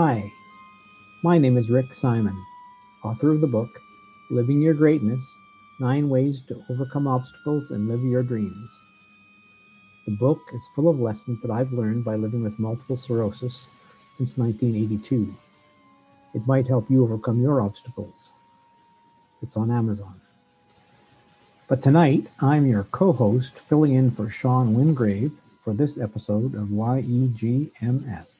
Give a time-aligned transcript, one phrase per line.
[0.00, 0.32] Hi,
[1.24, 2.40] my name is Rick Simon,
[3.02, 3.80] author of the book
[4.30, 5.24] Living Your Greatness
[5.80, 8.70] Nine Ways to Overcome Obstacles and Live Your Dreams.
[10.06, 13.66] The book is full of lessons that I've learned by living with multiple sclerosis
[14.14, 15.34] since 1982.
[16.32, 18.30] It might help you overcome your obstacles.
[19.42, 20.20] It's on Amazon.
[21.66, 25.32] But tonight, I'm your co host, filling in for Sean Wingrave
[25.64, 28.37] for this episode of YEGMS.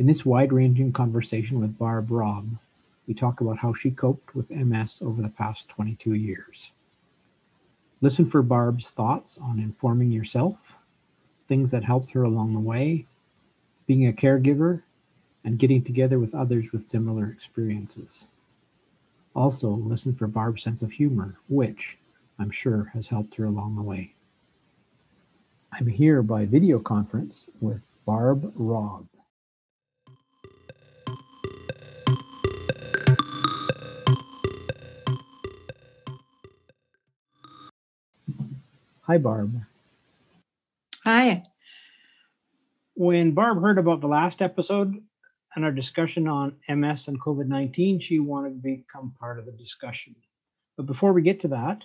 [0.00, 2.56] In this wide ranging conversation with Barb Robb,
[3.06, 6.70] we talk about how she coped with MS over the past 22 years.
[8.00, 10.56] Listen for Barb's thoughts on informing yourself,
[11.48, 13.04] things that helped her along the way,
[13.86, 14.80] being a caregiver,
[15.44, 18.24] and getting together with others with similar experiences.
[19.36, 21.98] Also, listen for Barb's sense of humor, which
[22.38, 24.14] I'm sure has helped her along the way.
[25.72, 29.06] I'm here by video conference with Barb Robb.
[39.10, 39.60] Hi, Barb.
[41.02, 41.42] Hi.
[42.94, 45.02] When Barb heard about the last episode
[45.56, 49.50] and our discussion on MS and COVID 19, she wanted to become part of the
[49.50, 50.14] discussion.
[50.76, 51.82] But before we get to that,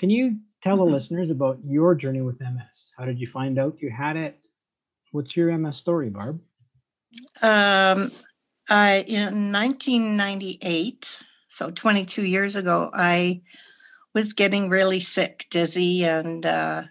[0.00, 0.90] can you tell the Mhm.
[0.90, 2.94] listeners about your journey with MS?
[2.98, 4.44] How did you find out you had it?
[5.12, 6.40] What's your MS story, Barb?
[7.42, 8.10] Um,
[8.68, 13.42] I in 1998, so 22 years ago, I
[14.14, 16.82] was getting really sick, dizzy, and uh,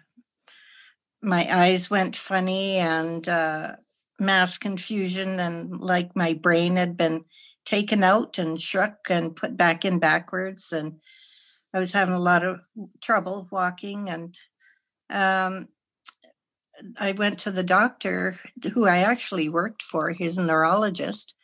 [1.21, 3.75] my eyes went funny and uh,
[4.19, 7.25] mass confusion, and like my brain had been
[7.65, 10.99] taken out and shook and put back in backwards, and
[11.73, 12.59] I was having a lot of
[13.01, 14.37] trouble walking and.
[15.11, 15.69] Um,
[16.99, 18.37] I went to the doctor
[18.73, 20.11] who I actually worked for.
[20.11, 21.35] He's a neurologist.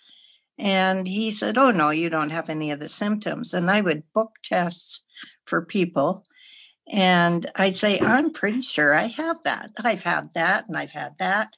[0.57, 3.53] And he said, Oh, no, you don't have any of the symptoms.
[3.53, 5.01] And I would book tests
[5.45, 6.23] for people.
[6.88, 9.71] And I'd say, I'm pretty sure I have that.
[9.77, 11.55] I've had that and I've had that.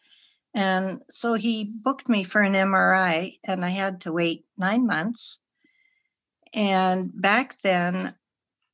[0.54, 5.38] And so he booked me for an MRI, and I had to wait nine months.
[6.54, 8.16] And back then,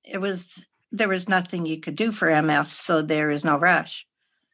[0.06, 4.08] it was there was nothing you could do for MS, so there is no rush.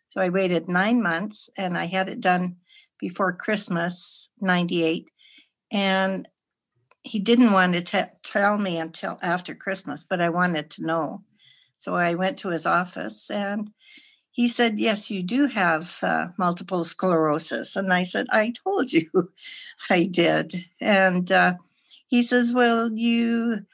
[0.07, 2.55] So I waited nine months and I had it done
[2.99, 5.07] before Christmas, 98.
[5.71, 6.27] And
[7.03, 11.23] he didn't want to te- tell me until after Christmas, but I wanted to know.
[11.77, 13.71] So I went to his office and
[14.31, 17.75] he said, Yes, you do have uh, multiple sclerosis.
[17.75, 19.09] And I said, I told you
[19.89, 20.65] I did.
[20.79, 21.55] And uh,
[22.07, 23.65] he says, Well, you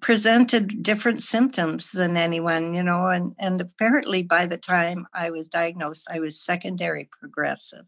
[0.00, 5.48] presented different symptoms than anyone, you know, and, and apparently by the time I was
[5.48, 7.84] diagnosed, I was secondary progressive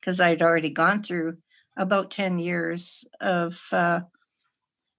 [0.00, 1.38] because I'd already gone through
[1.78, 4.00] about 10 years of uh,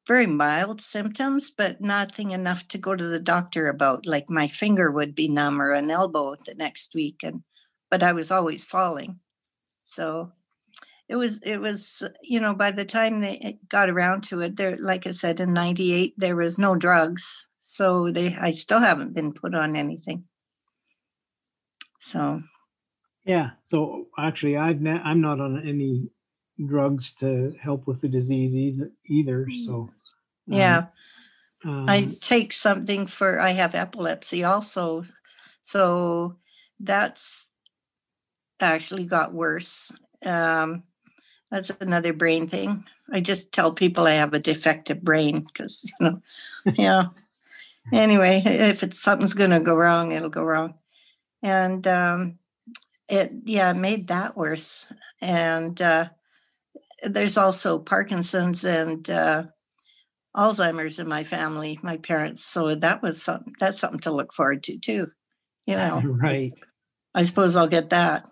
[0.07, 4.05] very mild symptoms, but nothing enough to go to the doctor about.
[4.05, 7.21] Like my finger would be numb or an elbow the next week.
[7.23, 7.43] And,
[7.91, 9.19] but I was always falling.
[9.83, 10.31] So
[11.07, 14.77] it was it was you know by the time they got around to it there
[14.77, 19.33] like i said in 98 there was no drugs so they i still haven't been
[19.33, 20.25] put on anything
[21.99, 22.43] so
[23.25, 23.51] Yeah.
[23.65, 26.09] So actually, I've ne- I'm not on any
[26.67, 29.47] drugs to help with the disease either.
[29.65, 29.91] So um,
[30.45, 30.85] yeah.
[31.65, 35.03] Um, i take something for i have epilepsy also
[35.61, 36.37] so
[36.79, 37.47] that's
[38.61, 39.91] actually got worse.
[40.25, 40.83] Um
[41.51, 42.85] that's another brain thing.
[43.11, 46.21] I just tell people i have a defective brain because you know
[46.77, 47.03] yeah.
[47.91, 50.75] Anyway if it's something's going to go wrong it'll go wrong.
[51.41, 52.39] And um
[53.09, 54.87] it yeah made that worse.
[55.21, 56.09] And uh
[57.03, 59.43] there's also parkinson's and uh
[60.35, 64.63] alzheimer's in my family my parents so that was something that's something to look forward
[64.63, 65.07] to too
[65.65, 66.53] you know right.
[67.15, 68.25] i suppose i'll get that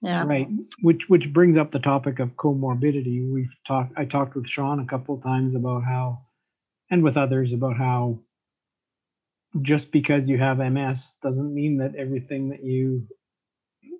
[0.00, 0.48] yeah Right,
[0.80, 3.28] which which brings up the topic of comorbidity.
[3.32, 3.98] We've talked.
[3.98, 6.20] I talked with Sean a couple of times about how,
[6.88, 8.20] and with others about how,
[9.60, 13.08] just because you have MS doesn't mean that everything that you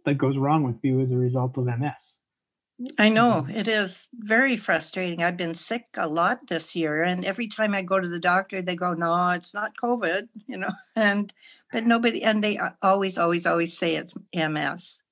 [0.04, 2.17] that goes wrong with you is a result of MS.
[2.96, 5.22] I know it is very frustrating.
[5.22, 8.62] I've been sick a lot this year, and every time I go to the doctor,
[8.62, 11.32] they go, "No, it's not COVID," you know, and
[11.72, 15.02] but nobody, and they always, always, always say it's MS.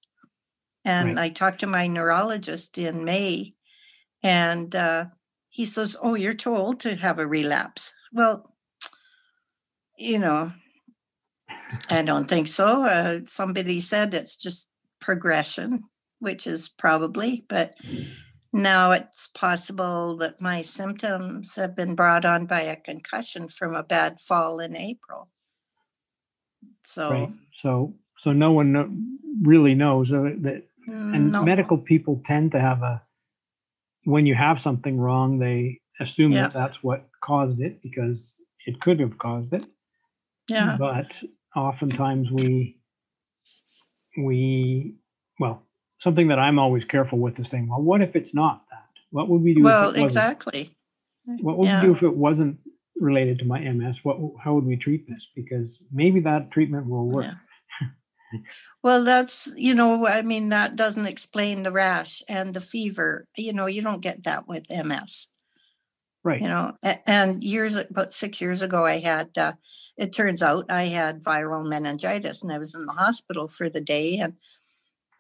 [0.85, 1.25] And Right.
[1.25, 3.55] I talked to my neurologist in May,
[4.23, 5.07] and uh,
[5.49, 8.55] he says, "Oh, you're too old to have a relapse." Well,
[9.99, 10.53] you know,
[11.91, 12.85] I don't think so.
[12.85, 14.71] Uh, somebody said it's just
[15.01, 15.85] progression.
[16.19, 17.75] Which is probably, but
[18.53, 23.83] now it's possible that my symptoms have been brought on by a concussion from a
[23.83, 25.29] bad fall in April.
[26.85, 27.33] So, Right.
[27.61, 32.83] So, so no one really knows uh, that, and no, medical people tend to have
[32.83, 33.03] a,
[34.05, 36.45] when you have something wrong, they assume Yeah.
[36.45, 38.37] that that's what caused it because
[38.67, 39.67] it could have caused it.
[40.49, 41.23] yeah, But
[41.55, 42.79] oftentimes we,
[44.17, 44.95] we,
[45.41, 45.66] well,
[46.07, 48.87] something that I'm always careful with is saying, well, what if it's not that?
[49.11, 49.61] What would we do?
[49.61, 50.05] if well, it wasn't?
[50.05, 50.71] exactly.
[51.25, 51.81] What would Yeah.
[51.81, 52.61] we do if it wasn't
[52.95, 53.97] related to my MS?
[54.05, 55.27] What, how would we treat this?
[55.35, 57.25] Because maybe that treatment will work.
[57.25, 57.35] Yeah.
[58.85, 63.27] Well, that's, you know, I mean, that doesn't explain the rash and the fever.
[63.37, 65.27] You know, you don't get that with MS.
[66.25, 66.43] Right.
[66.43, 66.77] you know
[67.07, 69.53] and years about six years ago i had uh,
[69.97, 73.81] it turns out i had viral meningitis and i was in the hospital for the
[73.81, 74.33] day and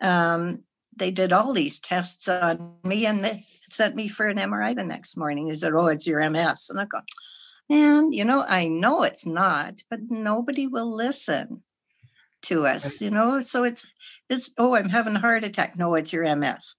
[0.00, 0.64] um,
[0.96, 4.84] they did all these tests on me and they sent me for an mri the
[4.84, 5.48] next morning.
[5.48, 7.00] They said oh it's your ms and i go
[7.68, 11.62] man you know i know it's not but nobody will listen
[12.42, 13.84] to us you know so it's
[14.28, 15.76] it's oh i'm having a heart attack.
[15.76, 16.76] No it's your ms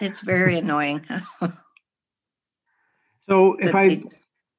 [0.00, 1.04] it's very annoying.
[3.28, 4.02] So if I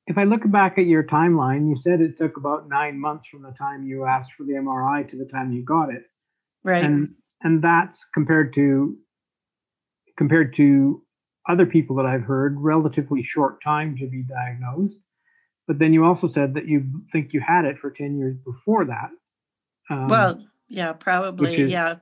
[0.07, 3.41] if I look back at your timeline, you said it took about nine months from
[3.41, 6.03] the time you asked for the MRI to the time you got it,
[6.63, 6.83] right.
[6.83, 8.97] And and that's compared to
[10.17, 11.01] compared to
[11.47, 14.97] other people that I've heard, relatively short time to be diagnosed.
[15.67, 18.85] But then you also said that you think you had it for ten years before
[18.85, 19.09] that.
[19.89, 21.55] Um, Well, yeah, probably.
[21.55, 21.95] is- yeah.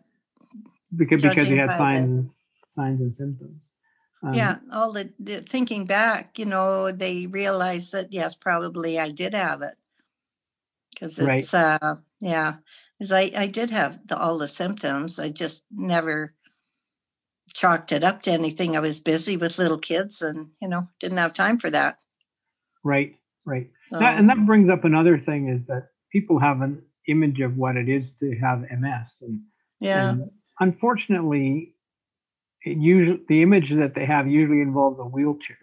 [0.96, 2.36] because because you had by the- signs
[2.68, 3.70] signs and symptoms.
[4.22, 4.58] Um, yeah.
[4.72, 9.62] All the, the thinking back, you know, they realized that, yes, probably I did have
[9.62, 9.76] it.
[10.96, 11.40] Because Right.
[11.42, 12.56] it's, uh, yeah,
[12.98, 15.20] because I, I did have the, all the symptoms.
[15.20, 16.34] I just never
[17.54, 18.76] chalked it up to anything.
[18.76, 22.00] I was busy with little kids and, you know, didn't have time for that.
[22.84, 23.16] Right.
[23.46, 23.70] Right.
[23.88, 27.56] So, That, and that brings up another thing is that people have an image of
[27.58, 29.42] what it is to have MS, and,
[29.80, 30.10] yeah.
[30.10, 31.76] and unfortunately,
[32.64, 35.58] it usually the image that they have usually involves a wheelchair.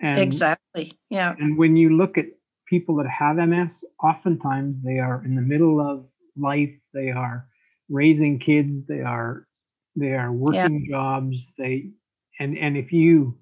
[0.00, 0.92] And, exactly.
[1.10, 1.34] Yeah.
[1.38, 2.26] And when you look at
[2.68, 3.72] people that have MS,
[4.02, 6.74] oftentimes they are in the middle of life.
[6.92, 7.46] They are
[7.88, 8.86] raising kids.
[8.86, 9.46] They are
[9.94, 11.36] they are working jobs.
[11.58, 11.90] They
[12.38, 13.38] and and if you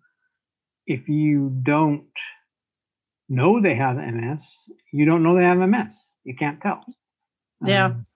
[0.86, 2.04] if you don't
[3.28, 4.40] know they have MS,
[4.92, 5.94] you don't know they have MS.
[6.24, 6.84] You can't tell.
[7.64, 7.86] Yeah.
[7.86, 8.06] Um,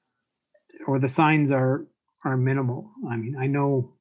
[0.87, 1.87] or the signs are
[2.25, 2.91] are minimal.
[3.11, 3.95] I mean, I know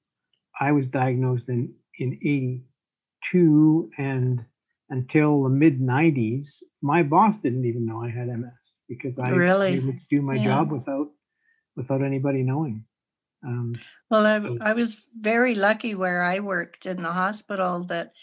[0.59, 2.13] I was diagnosed in in
[3.33, 4.45] 82 and
[4.89, 6.45] until the mid 90s,
[6.81, 8.51] my boss didn't even know I had MS
[8.87, 9.71] because I Really?
[9.75, 10.45] was able to do my Yeah.
[10.45, 11.07] job without
[11.75, 12.85] without anybody knowing.
[13.45, 13.73] Um,
[14.09, 18.13] Well, So- I, I was very lucky where I worked in the hospital that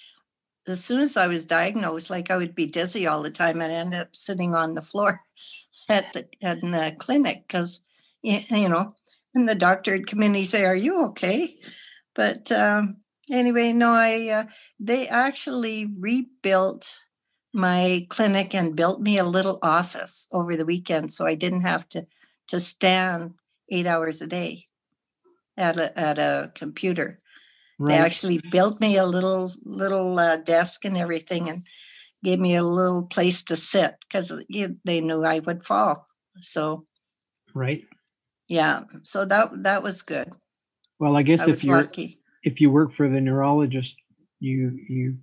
[0.67, 3.71] as soon as I was diagnosed, like I would be dizzy all the time and
[3.71, 5.21] end up sitting on the floor
[5.89, 7.81] at the at the clinic because
[8.23, 8.95] you know,
[9.35, 11.59] and the doctor would come in and he'd say, "Are you okay?"
[12.15, 12.97] But um,
[13.31, 14.45] anyway, no, I uh,
[14.79, 17.01] they actually rebuilt
[17.53, 21.89] my clinic and built me a little office over the weekend, so I didn't have
[21.91, 22.07] to
[22.49, 23.35] to stand
[23.71, 24.67] eight hours a day
[25.57, 27.19] at a at a computer.
[27.79, 31.67] They actually built me a little little uh, desk and everything, and
[32.23, 34.33] gave me a little place to sit because
[34.85, 36.07] they knew I would fall.
[36.41, 36.87] So
[37.53, 37.85] right.
[38.49, 40.33] yeah, so that that was good.
[40.99, 42.21] Well, I guess I if you're lucky.
[42.45, 43.97] If you work for the neurologist,
[44.39, 45.17] you you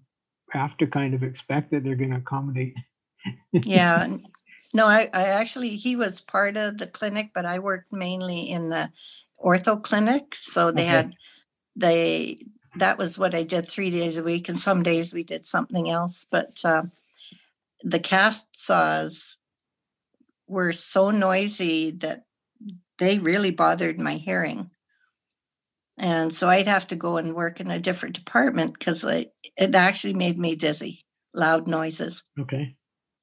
[0.51, 2.75] have to kind of expect that they're going to accommodate.
[3.53, 4.07] Yeah.
[4.73, 8.69] No, I, I actually he was part of the clinic, but I worked mainly in
[8.69, 8.89] the
[9.39, 10.33] ortho clinic.
[10.33, 10.89] So they Okay.
[10.89, 11.15] had
[11.75, 12.45] they
[12.77, 15.89] that was what I did three days a week, and some days we did something
[15.89, 16.25] else.
[16.29, 16.91] But um,
[17.83, 19.37] the cast saws
[20.47, 22.25] were so noisy that
[22.97, 24.71] they really bothered my hearing.
[25.98, 29.31] And so I'd have to go and work in a different department because it
[29.75, 31.01] actually made me dizzy,
[31.33, 32.24] loud noises.
[32.39, 32.75] Okay.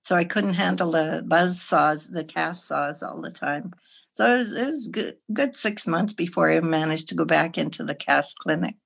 [0.05, 3.73] So I couldn't handle the buzz saws, the cast saws all the time.
[4.15, 7.59] So it was, it was good, good six months before I managed to go back
[7.59, 8.77] into the cast clinic.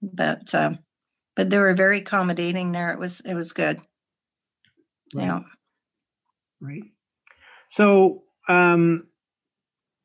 [0.00, 0.78] But um,
[1.34, 2.92] but they were very accommodating there.
[2.92, 3.80] It was it was good.
[5.14, 5.24] Right.
[5.24, 5.40] Yeah.
[6.60, 6.84] Right.
[7.72, 9.08] So, um,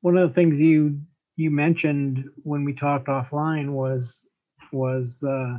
[0.02, 1.00] one of the things you
[1.36, 4.22] you mentioned when we talked offline was
[4.72, 5.58] was uh,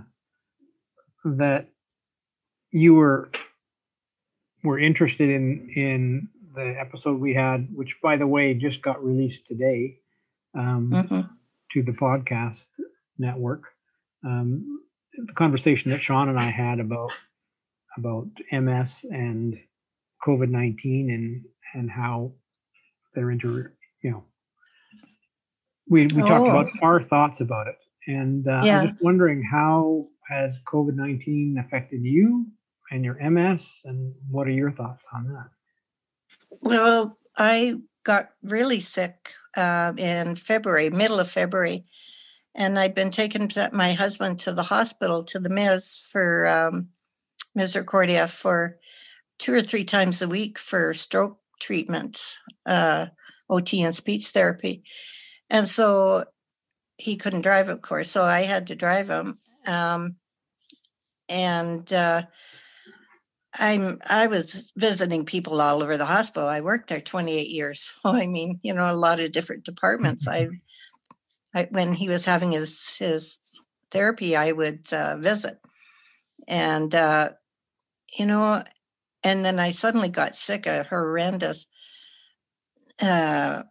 [1.25, 1.69] that
[2.71, 3.31] you were
[4.63, 9.47] were interested in in the episode we had, which by the way just got released
[9.47, 9.99] today,
[10.57, 11.21] um, hmm
[11.73, 12.63] to the podcast
[13.19, 13.65] network.
[14.25, 14.81] Um,
[15.17, 17.11] the conversation that Sean and I had about
[17.97, 19.59] about MS and
[20.27, 22.33] COVID nineteen and and how
[23.15, 24.25] they're inter you know
[25.89, 26.87] we we talked about Oh.
[26.87, 27.77] our thoughts about it
[28.07, 28.81] and uh, Yeah.
[28.81, 32.47] I'm just wondering how has COVID nineteen affected you
[32.91, 35.49] and your MS and what are your thoughts on that?
[36.61, 41.85] Well, I got really sick uh, in February, middle of February,
[42.55, 46.89] and I'd been taken to my husband to the hospital to the MIS for um,
[47.55, 48.79] Misericordia for
[49.39, 53.07] two or three times a week for stroke treatment, uh,
[53.49, 54.85] OT and speech therapy,
[55.51, 56.25] and so
[56.97, 60.17] he couldn't drive, of course, so I had to drive him, um,
[61.29, 61.91] and.
[61.93, 62.23] Uh,
[63.57, 66.49] I'm I was visiting people all over the hospital.
[66.49, 67.93] I worked there 28 years.
[68.03, 70.27] So I mean, you know, a lot of different departments.
[70.27, 70.49] I,
[71.55, 73.39] I when he was having his his
[73.91, 75.59] therapy, I would uh, visit,
[76.49, 77.31] and uh,
[78.19, 78.65] you know,
[79.23, 81.67] and then I suddenly got sick, a horrendous
[83.01, 83.63] uh,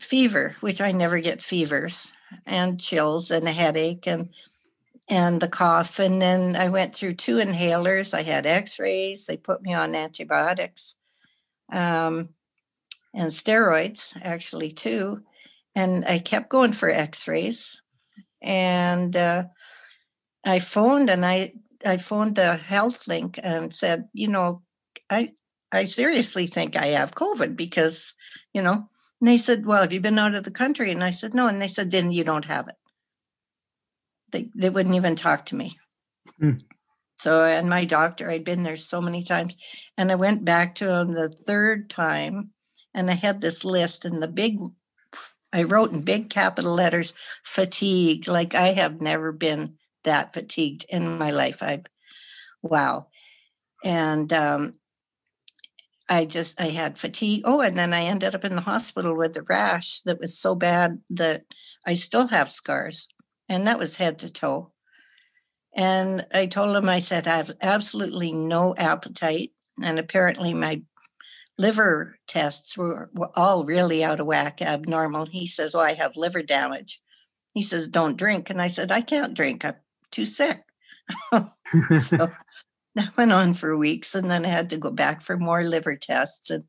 [0.00, 2.12] fever, which I never get fevers,
[2.46, 4.30] and chills and a headache and
[5.08, 5.98] and the cough.
[5.98, 8.12] And then I went through two inhalers.
[8.12, 9.26] I had x rays.
[9.26, 10.96] They put me on antibiotics
[11.72, 12.30] um,
[13.14, 15.22] and steroids, actually, too.
[15.74, 17.80] And I kept going for x rays.
[18.42, 19.44] And uh,
[20.44, 24.62] I phoned and I, I phoned the health link and said, you know,
[25.10, 25.32] I,
[25.72, 28.14] I seriously think I have COVID because,
[28.52, 28.88] you know,
[29.20, 30.90] and they said, well, have you been out of the country?
[30.90, 31.48] And I said, no.
[31.48, 32.76] And they said, then you don't have it
[34.32, 35.78] they, they wouldn't even talk to me.
[36.38, 36.58] Hmm.
[37.18, 39.56] So, and my doctor, I'd been there so many times,
[39.96, 42.50] and I went back to him the third time,
[42.94, 44.58] and I had this list, and the big,
[45.52, 48.28] I wrote in big capital letters, fatigue.
[48.28, 51.60] Like I have never been that fatigued in my life.
[51.60, 51.82] I,
[52.62, 53.08] wow,
[53.84, 54.74] and um,
[56.08, 57.42] I just I had fatigue.
[57.44, 60.54] Oh, and then I ended up in the hospital with a rash that was so
[60.54, 61.44] bad that
[61.86, 63.08] I still have scars
[63.48, 64.70] and that was head to toe.
[65.74, 69.52] And I told him, I said, I have absolutely no appetite.
[69.82, 70.82] And apparently, my
[71.56, 75.26] liver tests were, were all really out of whack, abnormal.
[75.26, 77.00] He says, Oh, I have liver damage.
[77.54, 78.50] He says, Don't drink.
[78.50, 79.64] And I said, I can't drink.
[79.64, 79.76] I'm
[80.10, 80.62] too sick.
[81.96, 82.30] so
[82.98, 84.14] that went on for weeks.
[84.14, 86.50] And then I had to go back for more liver tests.
[86.50, 86.64] And,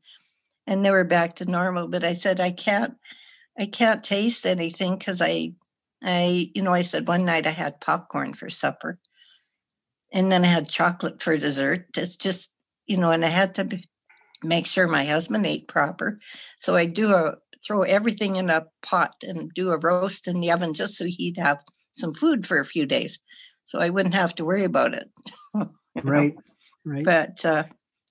[0.66, 1.88] and they were back to normal.
[1.88, 2.94] But I said, I can't.
[3.58, 5.52] I can't taste anything because I
[6.02, 8.98] I, you know, I said one night I had popcorn for supper
[10.12, 11.86] and then I had chocolate for dessert.
[11.96, 12.52] It's just,
[12.86, 13.80] you know, and I had to
[14.42, 16.16] make sure my husband ate proper.
[16.58, 20.50] So I do a throw everything in a pot and do a roast in the
[20.50, 21.60] oven just so he'd have
[21.92, 23.18] some food for a few days.
[23.66, 25.10] So I wouldn't have to worry about it.
[26.02, 26.34] right,
[26.84, 27.04] right.
[27.04, 27.64] But, uh,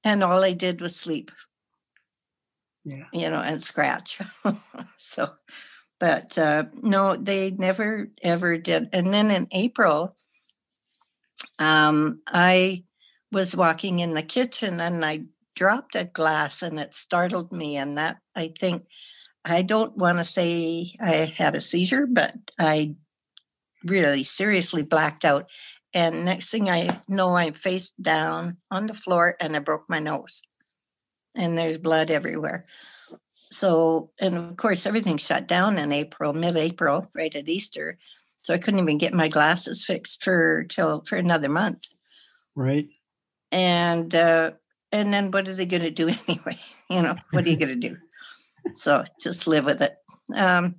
[0.03, 1.31] and all I did was sleep,
[2.85, 3.05] yeah.
[3.13, 4.19] you know, and scratch.
[4.97, 5.29] so,
[5.99, 8.89] but uh, no, they never ever did.
[8.93, 10.13] And then in April,
[11.59, 12.83] um, I
[13.31, 17.75] was walking in the kitchen and I dropped a glass and it startled me.
[17.75, 18.83] And that I think
[19.45, 22.95] I don't want to say I had a seizure, but I
[23.85, 25.49] really seriously blacked out.
[25.93, 29.99] And next thing I know, I'm face down on the floor and I broke my
[29.99, 30.41] nose.
[31.35, 32.65] And there's blood everywhere.
[33.51, 37.97] So, and of course, everything shut down in April, mid April, right at Easter.
[38.37, 41.87] So I couldn't even get my glasses fixed for till for another month.
[42.55, 42.89] Right.
[43.51, 44.51] And uh,
[44.91, 46.57] and then what are they going to do anyway?
[46.89, 47.97] You know, what are you going to do?
[48.73, 49.95] So just live with it.
[50.35, 50.75] Um,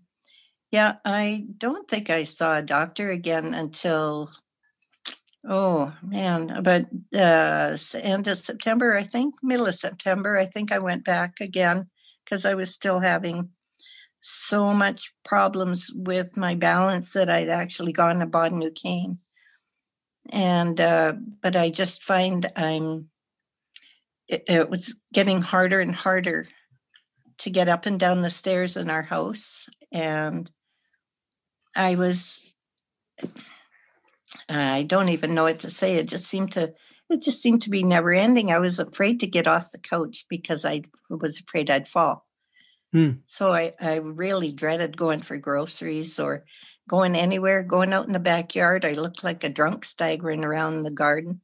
[0.71, 4.31] yeah, I don't think I saw a doctor again until
[5.49, 6.83] oh man, about
[7.15, 10.37] uh, end of September, I think, middle of September.
[10.37, 11.89] I think I went back again
[12.25, 13.51] because I was still having
[14.21, 19.19] so much problems with my balance that I'd actually gone and bought a new cane.
[20.31, 23.09] And uh, but I just find I'm
[24.29, 26.45] it, it was getting harder and harder
[27.39, 30.49] to get up and down the stairs in our house, and
[31.75, 32.47] I was
[34.51, 35.97] I don't even know what to say.
[35.97, 36.73] It just seemed to
[37.09, 38.51] it just seemed to be never ending.
[38.53, 42.27] I was afraid to get off the couch because I was afraid I'd fall.
[42.93, 43.11] Hmm.
[43.27, 46.45] So I, I really dreaded going for groceries or
[46.89, 48.85] going anywhere, going out in the backyard.
[48.85, 51.41] I looked like a drunk staggering around the garden.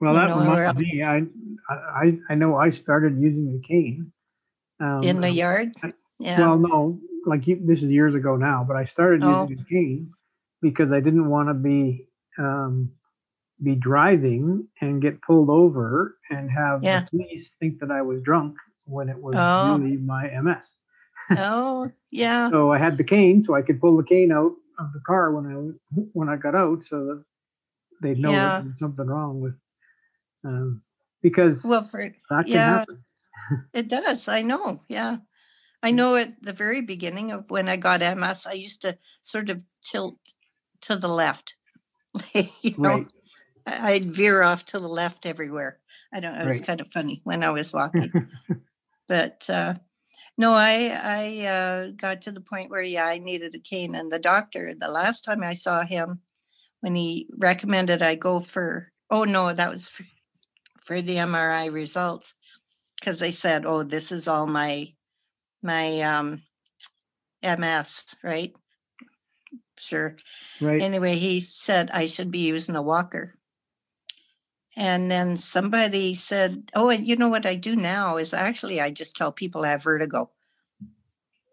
[0.00, 1.02] Well, You that know, reminds me.
[1.02, 1.22] I,
[1.68, 4.12] I I know I started using the cane.
[4.80, 5.72] Um, in the yard.
[5.82, 6.38] I- Yeah.
[6.40, 9.42] Well, no, like you, this is years ago now, but I started Oh.
[9.48, 10.12] using a cane
[10.64, 12.90] because I didn't want to be um,
[13.62, 17.00] be driving and get pulled over and have Yeah.
[17.02, 18.56] the police think that I was drunk
[18.86, 19.76] when it was Oh.
[19.78, 20.64] really my MS.
[21.38, 22.50] oh, yeah.
[22.50, 25.30] So I had the cane, so I could pull the cane out of the car
[25.32, 25.54] when I
[26.12, 27.24] when I got out, so that
[28.02, 28.58] they'd know Yeah.
[28.60, 29.54] there was something wrong with.
[30.44, 30.82] Um,
[31.22, 32.78] because Well, for that yeah.
[32.80, 33.04] happen.
[33.74, 34.26] It does.
[34.26, 34.80] I know.
[34.88, 35.18] Yeah.
[35.82, 39.50] I know at the very beginning of when I got MS, I used to sort
[39.50, 40.16] of tilt
[40.84, 41.54] to the left.
[42.34, 43.06] you know, Right.
[43.66, 45.78] I'd veer off to the left everywhere.
[46.12, 46.34] I don't.
[46.34, 46.66] It was Right.
[46.66, 48.12] kind of funny when I was walking.
[49.08, 49.74] but uh,
[50.38, 54.10] no, I I uh, got to the point where yeah, I needed a cane, and
[54.12, 54.74] the doctor.
[54.78, 56.20] The last time I saw him,
[56.80, 60.04] when he recommended I go for oh no, that was for,
[60.84, 62.34] for the MRI results
[63.00, 64.92] because they said oh this is all my
[65.62, 66.42] my um,
[67.42, 68.54] MS right.
[69.78, 70.16] Sure.
[70.60, 70.80] Right.
[70.80, 73.34] Anyway, he said I should be using a walker.
[74.76, 78.90] And then somebody said, Oh, and you know what I do now is actually I
[78.90, 80.30] just tell people I have vertigo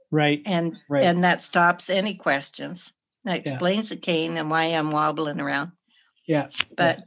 [0.09, 0.41] Right.
[0.45, 1.05] and Right.
[1.05, 2.93] and that stops any questions.
[3.23, 5.73] That explains the cane and why I'm wobbling around.
[6.25, 6.47] Yeah.
[6.75, 7.03] But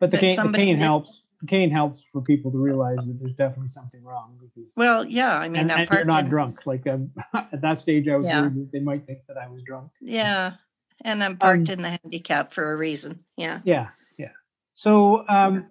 [0.00, 1.10] But the But cane, the cane helps.
[1.46, 5.48] Cane helps for people to realize that there's definitely something wrong because well, yeah, I
[5.48, 6.66] mean and, I'm and you're not drunk.
[6.66, 8.40] Like um, at that stage, I was Yeah.
[8.42, 9.90] worried that they might think that I was drunk.
[10.00, 10.54] Yeah.
[11.02, 13.20] And I'm parked Um, in the handicap for a reason.
[13.36, 13.60] Yeah.
[13.64, 14.30] Yeah, yeah.
[14.74, 15.66] So, um,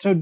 [0.00, 0.20] so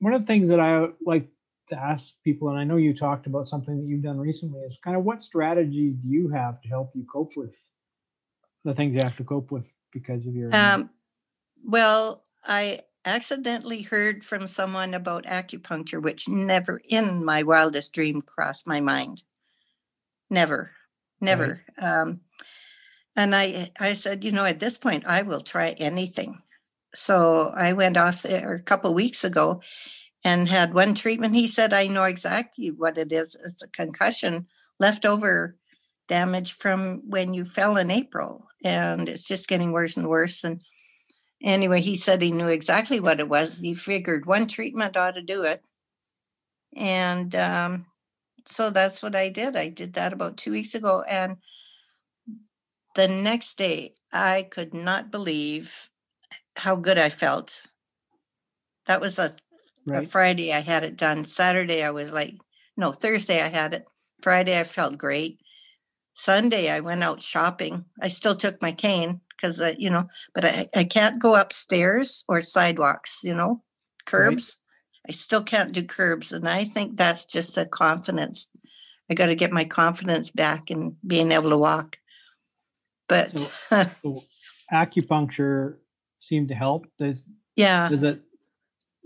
[0.00, 1.28] one of the things that I like
[1.70, 4.78] to ask people, and I know you talked about something that you've done recently, is
[4.84, 7.56] kind of what strategies do you have to help you cope with
[8.64, 10.90] the things you have to cope with because of your Um,
[11.64, 18.66] well, I accidentally heard from someone about acupuncture, which never in my wildest dream crossed
[18.66, 19.22] my mind.
[20.30, 20.72] Never,
[21.20, 21.62] never.
[21.80, 22.20] Um,
[23.16, 26.42] and I, I said, you know, at this point, I will try anything.
[26.94, 29.60] So I went off there a couple of weeks ago
[30.24, 31.34] and had one treatment.
[31.34, 33.36] He said, I know exactly what it is.
[33.44, 34.46] It's a concussion,
[34.80, 35.56] leftover
[36.08, 38.46] damage from when you fell in April.
[38.64, 40.44] And it's just getting worse and worse.
[40.44, 40.62] And
[41.44, 43.58] anyway, he said he knew exactly what it was.
[43.58, 45.62] He figured one treatment ought to do it.
[46.74, 47.86] And um,
[48.46, 49.54] so that's what I did.
[49.54, 51.02] I did that about two weeks ago.
[51.02, 51.36] And
[52.96, 55.90] the next day, I could not believe
[56.56, 57.62] how good I felt.
[58.86, 59.34] That was a,
[59.90, 60.02] a?
[60.02, 61.24] Friday, I had it done.
[61.24, 62.34] Saturday, I was like,
[62.76, 63.84] no, Thursday, I had it.
[64.22, 65.40] Friday, I felt great.
[66.14, 67.86] Sunday, I went out shopping.
[68.00, 72.24] I still took my cane because, uh, you know, but I, I can't go upstairs
[72.28, 73.62] or sidewalks, you know,
[74.06, 74.58] curbs.
[75.08, 76.32] I still can't do curbs.
[76.32, 78.50] And I think that's just a confidence.
[79.10, 81.96] I got to get my confidence back in being able to walk.
[83.08, 83.38] But
[84.02, 84.24] So
[84.72, 85.76] acupuncture
[86.20, 86.86] seemed to help.
[86.98, 87.24] Does
[87.56, 87.88] yeah.
[87.88, 88.22] does it?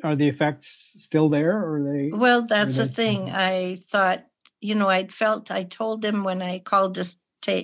[0.04, 2.10] Are the effects still there, or they?
[2.12, 3.30] Well, that's the they- thing.
[3.30, 4.24] I thought,
[4.60, 7.04] you know, I'd felt, I told him when I called to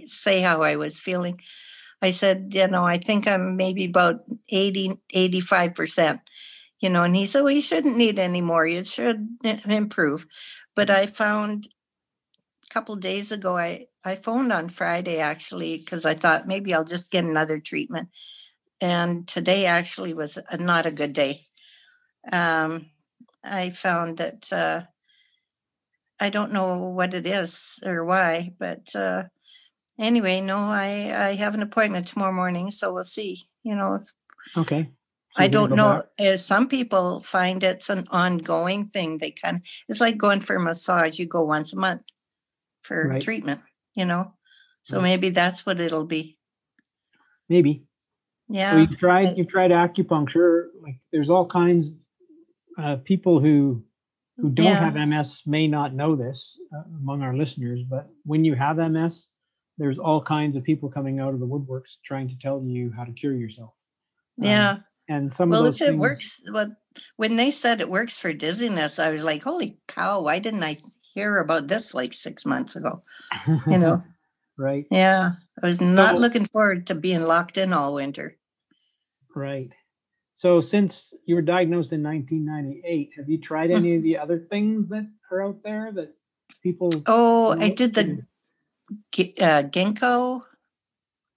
[0.07, 1.41] say how I was feeling,
[2.05, 6.21] I said, you know, I think I'm maybe about 80, 85%,
[6.81, 8.67] you know, and he said, well, you shouldn't need any more.
[8.67, 10.27] You should improve.
[10.75, 11.67] But I found
[12.63, 16.85] a couple days ago, I, I phoned on Friday actually, because I thought maybe I'll
[16.85, 18.11] just get another treatment.
[18.83, 21.47] And today actually was a, not a good day.
[22.31, 22.91] Um,
[23.43, 24.83] I found that uh,
[26.21, 29.25] I don't know what it is or why, but uh,
[29.99, 33.49] anyway, no, I I have an appointment tomorrow morning, so we'll see.
[33.63, 34.13] You know, if,
[34.57, 34.91] Okay.
[35.37, 35.95] So I don't know.
[35.97, 39.19] back- As some people find it's an ongoing thing.
[39.19, 41.19] They kind it's like going for a massage.
[41.19, 42.03] You go once a month
[42.83, 43.23] for Right.
[43.23, 43.61] treatment.
[43.95, 44.35] You know,
[44.83, 45.05] so Right.
[45.05, 46.37] maybe that's what it'll be.
[47.49, 47.85] Maybe.
[48.49, 50.67] So Yeah, you've tried I- you've tried acupuncture.
[50.83, 51.95] Like there's all kinds
[52.79, 53.83] uh, people who
[54.37, 54.81] who don't Yeah.
[54.85, 59.29] have MS may not know this uh, among our listeners, but when you have MS,
[59.79, 63.05] there's all kinds of people coming out of the woodworks trying to tell you how
[63.05, 63.73] to cure yourself.
[64.41, 64.77] Um, yeah.
[65.09, 66.77] and some Well, of those if it things- works, well,
[67.17, 70.21] when they said it works for dizziness, I was like, "Holy cow!
[70.23, 70.79] Why didn't I
[71.15, 73.03] hear about this like six months ago?"
[73.67, 74.03] You know.
[74.57, 75.33] right, Yeah,
[75.63, 78.37] I was not So- looking forward to being locked in all winter.
[79.35, 79.71] right.
[80.37, 83.77] So since you were diagnosed in 1998, have you tried Hmm.
[83.77, 86.15] any of the other things that are out there that
[86.63, 86.91] people?
[87.07, 88.23] Oh, I did the
[89.41, 90.43] uh, ginkgo.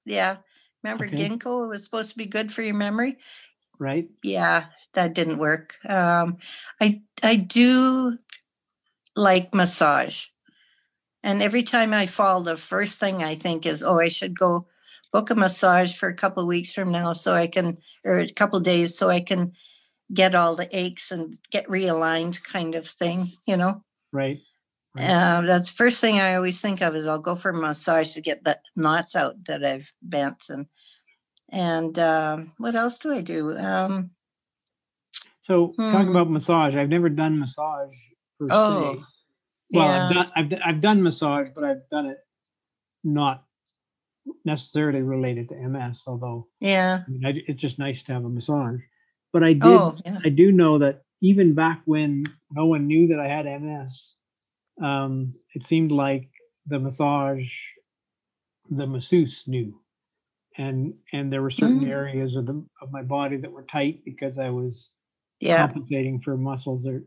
[0.06, 0.38] Yeah,
[0.84, 1.18] remember Okay.
[1.18, 1.66] ginkgo?
[1.66, 3.18] It was supposed to be good for your memory.
[3.80, 4.10] right.
[4.24, 5.78] Yeah, that didn't work.
[5.88, 6.38] Um,
[6.82, 8.18] I I do
[9.16, 10.28] like massage.
[11.24, 14.68] And every time I fall, the first thing I think is, oh, I should go
[15.12, 18.30] book a massage for a couple of weeks from now so I can, or a
[18.30, 19.54] couple of days so I can
[20.14, 23.84] get all the aches and get realigned kind of thing, you know?
[24.14, 24.40] Right.
[25.00, 28.14] Uh, that's the first thing I always think of is I'll go for a massage
[28.14, 30.68] to get the knots out that I've bent and
[31.50, 33.58] and um, what else do I do?
[33.58, 34.12] Um,
[35.42, 36.12] So talking Hmm.
[36.12, 37.96] about massage, I've never done massage
[38.40, 39.04] per Oh, se.
[39.72, 42.18] Well, I've done I've, I've done massage, but I've done it
[43.04, 43.46] not
[44.44, 46.04] necessarily related to MS.
[46.08, 47.04] Although yeah.
[47.08, 48.82] I mean, I, it's just nice to have a massage.
[49.32, 50.20] But I did Oh, yeah.
[50.26, 54.14] I do know that even back when no one knew that I had MS,
[54.82, 56.30] um, it seemed like
[56.68, 57.48] the massage,
[58.70, 59.80] the masseuse knew,
[60.58, 61.90] and and there were certain Mm.
[61.90, 64.90] areas of the of my body that were tight because I was
[65.40, 65.58] Yeah.
[65.58, 67.04] compensating for muscles that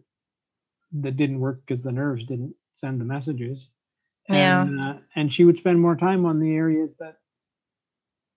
[0.92, 3.68] that didn't work because the nerves didn't send the messages.
[4.28, 4.62] Yeah.
[4.62, 7.18] And, uh, and she would spend more time on the areas that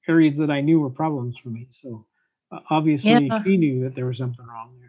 [0.08, 1.70] areas that I knew were problems for me.
[1.72, 2.06] So
[2.52, 3.44] uh, obviously Yeah.
[3.44, 4.83] she knew that there was something wrong there.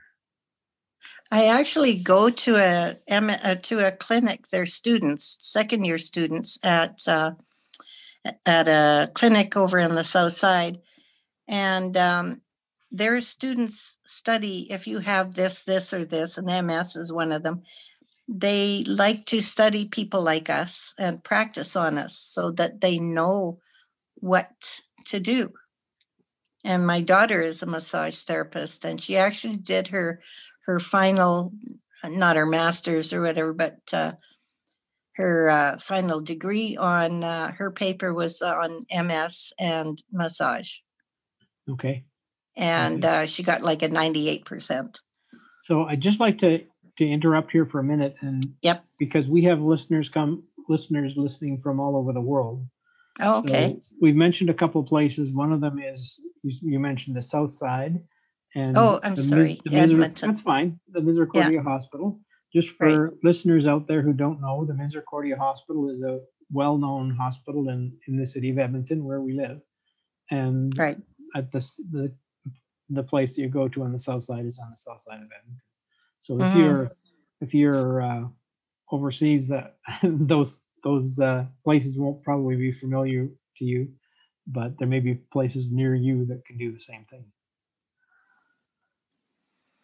[1.31, 4.49] I actually go to a, uh, to a clinic.
[4.51, 7.33] They're students, second year students at uh,
[8.47, 10.79] at a clinic over in the south side,
[11.47, 12.41] and um,
[12.91, 17.43] their students study if you have this, this, or this, and MS is one of
[17.43, 17.63] them.
[18.29, 23.59] They like to study people like us and practice on us so that they know
[24.15, 25.51] what to do.
[26.65, 30.21] And my daughter is a massage therapist, and she actually did her
[30.67, 31.53] her final,
[32.05, 34.13] not her master's or whatever, but uh,
[35.17, 40.79] her uh, final degree on uh, her paper was on MS and massage,
[41.71, 42.05] Okay.
[42.57, 44.99] and uh, she got like a ninety-eight percent.
[45.65, 46.61] So I'd just like to
[46.99, 48.85] to interrupt here for a minute and Yep.
[48.99, 52.67] because we have listeners come listeners listening from all over the world.
[53.21, 53.69] Oh, okay.
[53.71, 55.33] So we've mentioned a couple of places.
[55.33, 58.01] One of them is you, you mentioned the South Side.
[58.55, 60.29] And Oh, I'm the Mis- sorry, the Miser- Edmonton.
[60.29, 60.79] that's fine.
[60.93, 62.21] The Misericordia Hospital.
[62.53, 66.21] Just for listeners out there who don't know, the Misericordia Hospital is a
[66.53, 69.61] well-known hospital in in the city of Edmonton where we live.
[70.31, 70.97] And Right.
[71.35, 72.15] at this the
[72.91, 75.17] the place that you go to on the south side is on the south side
[75.23, 75.61] of Edmonton.
[76.21, 76.57] So if Mhm.
[76.59, 76.91] you're
[77.41, 78.29] if you're uh,
[78.93, 83.93] overseas, that those those uh, places won't probably be familiar to you,
[84.47, 87.25] but there may be places near you that can do the same thing.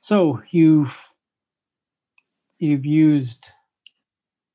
[0.00, 0.96] So you've
[2.58, 3.46] you've used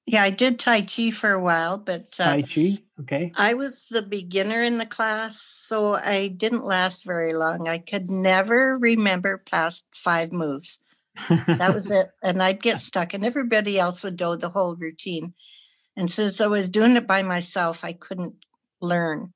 [0.05, 3.31] Yeah, I did Tai Chi for a while, but uh, Tai Chi, okay?
[3.36, 7.67] I was the beginner in the class, so I didn't last very long.
[7.67, 10.84] I could never remember past five moves.
[11.47, 12.10] That was it.
[12.23, 15.34] And I'd get stuck, and everybody else would do the whole routine.
[15.95, 18.36] And since I was doing it by myself, I couldn't
[18.81, 19.34] learn.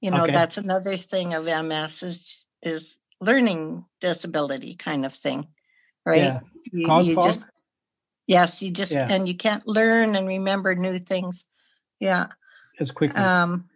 [0.00, 0.32] You know, Okay.
[0.32, 5.48] that's another thing of MS is is learning disability kind of thing,
[6.06, 6.22] right?
[6.22, 6.40] Yeah.
[6.72, 7.44] You, you just
[8.26, 9.06] yes, you just Yeah.
[9.10, 11.46] and you can't learn and remember new things.
[12.00, 12.26] Yeah.
[12.78, 13.20] as quickly.
[13.20, 13.68] Um,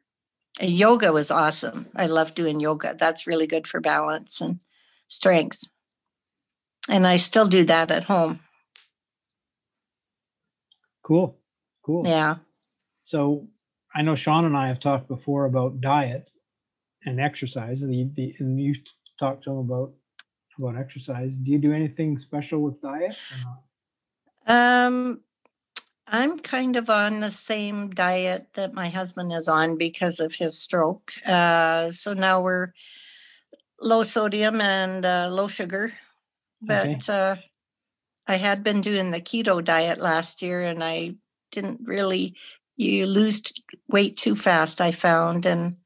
[0.61, 1.87] yoga was awesome.
[1.97, 2.95] I love doing yoga.
[2.99, 4.61] That's really good for balance and
[5.09, 5.61] strength.
[6.89, 8.41] And I still do that at home.
[11.03, 11.39] cool,
[11.85, 12.07] cool.
[12.07, 12.37] Yeah.
[13.05, 13.49] So
[13.95, 16.29] I know Sean and I have talked before about diet
[17.05, 18.75] and exercise, and you, the- and you
[19.23, 19.93] talked to him about
[20.59, 21.37] about exercise.
[21.37, 23.17] Do you do anything special with diet?
[24.47, 25.21] Um,
[26.07, 30.59] I'm kind of on the same diet that my husband is on because of his
[30.59, 31.13] stroke.
[31.25, 32.73] Uh, so now we're
[33.81, 35.85] low sodium and uh, low sugar.
[35.85, 36.97] Okay.
[36.99, 37.37] But uh,
[38.27, 41.15] I had been doing the keto diet last year and I
[41.51, 42.37] didn't really,
[42.77, 43.43] you lose
[43.89, 45.47] weight too fast, I found.
[45.47, 45.77] And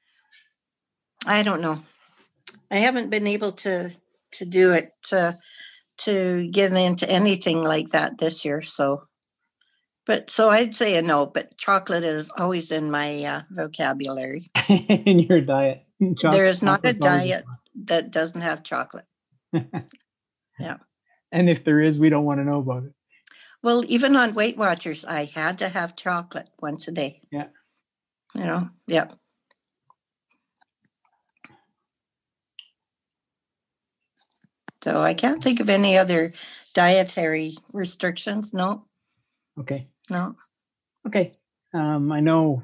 [1.26, 1.82] I don't know.
[2.70, 3.90] I haven't been able to
[4.32, 5.38] to do it to
[5.98, 8.60] to get into anything like that this year.
[8.62, 9.04] So,
[10.04, 11.26] but so I'd say a no.
[11.26, 14.50] But chocolate is always in my uh, vocabulary.
[14.68, 15.84] in your diet?
[16.18, 17.44] Choc- There is not a diet
[17.86, 19.06] that doesn't have chocolate.
[20.58, 20.76] Yeah.
[21.32, 22.92] And if there is, we don't want to know about it.
[23.62, 27.22] Well, even on Weight Watchers, I had to have chocolate once a day.
[27.30, 27.48] Yeah.
[28.34, 29.08] You know, yeah.
[34.86, 36.32] So I can't think of any other
[36.72, 38.54] dietary restrictions.
[38.54, 38.84] No,
[39.58, 39.88] Okay.
[40.08, 40.36] no.
[41.04, 41.32] Okay.
[41.74, 42.62] Um, I know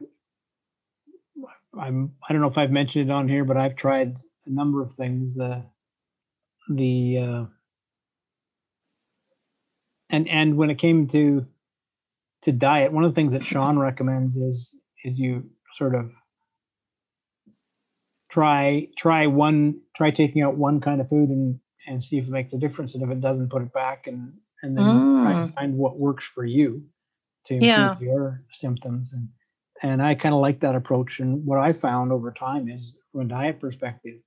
[1.77, 4.15] I'm I don't know if I've mentioned it on here, but I've tried
[4.47, 5.35] a number of things.
[5.35, 5.65] The
[6.69, 7.45] the uh
[10.09, 11.45] and and when it came to
[12.43, 16.13] to diet, one of the things that Sean recommends is is you sort of
[18.31, 22.31] try try one try taking out one kind of food and and see if it
[22.31, 24.85] makes a difference, and if it doesn't, put it back and and then
[25.21, 25.55] try and Mm.
[25.55, 26.85] find what works for you
[27.47, 27.97] to improve Yeah.
[28.01, 29.29] your symptoms and
[29.83, 31.19] and I kind of like that approach.
[31.19, 34.21] And what I found over time is, from a diet perspective,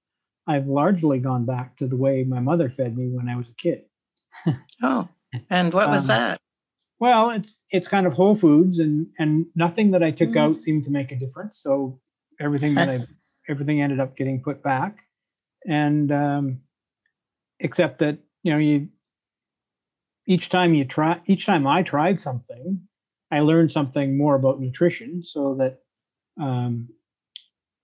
[0.48, 3.54] I've largely gone back to the way my mother fed me when I was a
[3.54, 3.86] kid.
[4.84, 5.08] Oh,
[5.50, 6.40] and what was Um, that?
[7.00, 10.38] Well, it's it's kind of whole foods, and and nothing that I took Mm.
[10.38, 11.60] out seemed to make a difference.
[11.60, 12.00] So
[12.40, 13.00] everything that I
[13.50, 14.98] everything ended up getting put back,
[15.68, 16.62] and um,
[17.60, 18.90] except that you know you
[20.28, 22.82] each time you try each time I tried something,
[23.32, 25.80] I learned something more about nutrition, so that
[26.42, 26.90] um,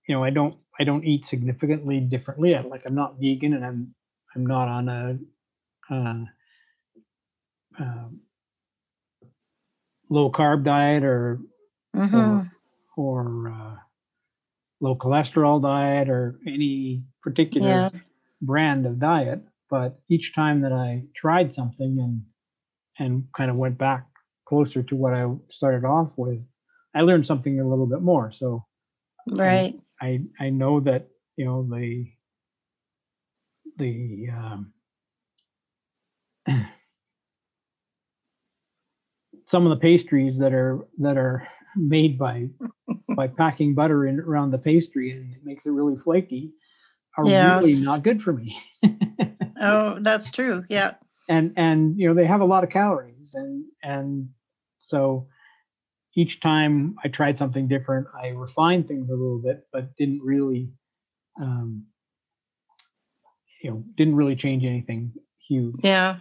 [0.08, 2.56] you know I don't I don't eat significantly differently.
[2.56, 3.94] I, like I'm not vegan, and I'm
[4.36, 5.18] I'm not on a
[5.90, 6.24] uh,
[7.80, 8.20] um,
[10.10, 11.40] low carb diet or
[11.94, 12.38] hmm
[12.96, 13.76] or uh,
[14.80, 17.90] low cholesterol diet or any particular Yeah.
[18.42, 19.42] brand of diet.
[19.72, 22.20] But each time that I tried something and
[22.98, 24.06] and kind of went back
[24.46, 26.40] closer to what I started off with,
[26.94, 28.30] I learned something a little bit more.
[28.32, 28.66] So
[29.28, 29.80] Right.
[30.02, 32.06] I I know that you know the
[33.78, 34.74] the um,
[39.46, 42.50] some of the pastries that are that are made by
[43.16, 46.52] by packing butter in around the pastry and it makes it really flaky
[47.16, 48.54] are really not good for me.
[49.62, 50.64] Oh, that's true.
[50.68, 50.94] Yeah.
[51.28, 54.28] and and you know they have a lot of calories and and
[54.80, 55.28] so
[56.14, 60.70] each time I tried something different, I refined things a little bit, but didn't really,
[61.40, 61.86] um,
[63.62, 65.14] you know, didn't really change anything
[65.48, 65.76] huge.
[65.82, 66.18] Yeah.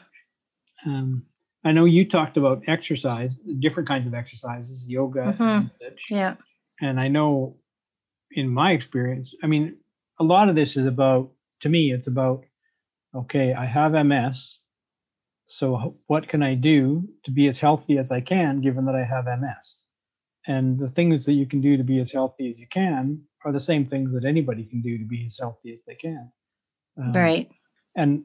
[0.85, 1.25] Um,
[1.65, 5.99] I know you talked about exercise, different kinds of exercises, yoga, and such.
[6.09, 6.35] Yeah.
[6.79, 7.57] And I know
[8.31, 9.75] in my experience, I mean,
[10.19, 12.45] a lot of this is about, to me, it's about,
[13.15, 14.59] okay, I have MS.
[15.47, 19.03] So what can I do to be as healthy as I can, given that I
[19.03, 19.75] have MS?
[20.47, 23.51] And the things that you can do to be as healthy as you can are
[23.51, 26.31] the same things that anybody can do to be as healthy as they can.
[26.97, 27.49] Um, Right.
[27.95, 28.23] and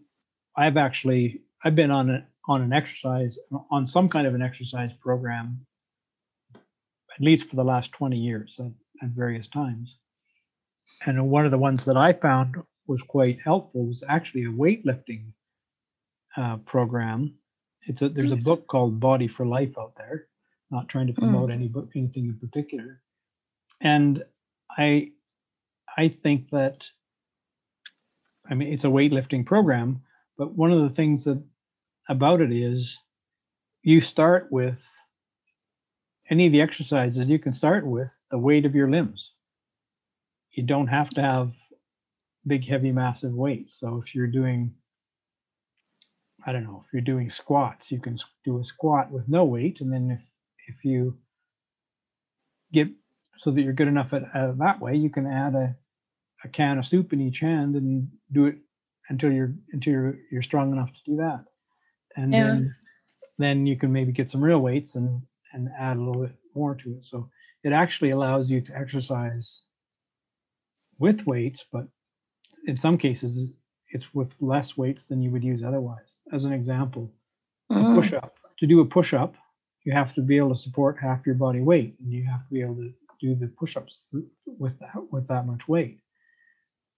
[0.56, 3.38] I've actually I've been on a, on an exercise
[3.70, 5.66] on some kind of an exercise program
[7.16, 8.72] at least for the last 20 years at,
[9.02, 9.96] at various times.
[11.06, 12.56] And one of the ones that I found
[12.88, 15.32] was quite helpful was actually a weightlifting
[16.36, 17.34] uh, program.
[17.82, 20.26] It's a, there's a book called Body for Life out there.
[20.70, 21.20] Not trying to Hmm.
[21.20, 23.02] promote any book anything in particular.
[23.80, 24.24] And
[24.76, 25.12] I
[25.96, 26.84] I think that
[28.50, 30.02] I mean, it's a weightlifting program,
[30.38, 31.42] but one of the things that
[32.08, 32.98] about it is
[33.82, 34.82] you start with
[36.30, 39.32] any of the exercises you can start with the weight of your limbs.
[40.52, 41.52] You don't have to have
[42.46, 43.78] big, heavy, massive weights.
[43.80, 44.74] So if you're doing,
[46.46, 49.80] I don't know, if you're doing squats, you can do a squat with no weight,
[49.80, 50.22] and then if
[50.68, 51.18] if you
[52.72, 52.88] get
[53.38, 55.76] so that you're good enough at uh, that way, you can add a
[56.44, 58.56] a can of soup in each hand and do it
[59.08, 61.44] until you're until you're you're strong enough to do that
[62.16, 62.38] and Yeah.
[62.38, 62.74] then
[63.38, 66.74] then you can maybe get some real weights and and add a little bit more
[66.74, 67.28] to it so
[67.64, 69.62] it actually allows you to exercise
[70.98, 71.86] with weights but
[72.66, 73.52] in some cases
[73.92, 77.12] it's with less weights than you would use otherwise as an example
[77.70, 77.94] a Mm.
[77.96, 79.34] push up to do a push up
[79.84, 82.52] you have to be able to support half your body weight and you have to
[82.52, 86.00] be able to do the push-ups th- with that with that much weight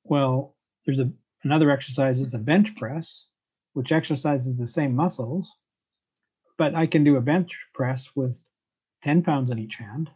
[0.04, 1.10] well there's a
[1.44, 3.26] another exercise is the bench press
[3.74, 5.54] which exercises the same muscles
[6.56, 8.42] but i can do a bench press with
[9.04, 10.10] 10 pounds in each hand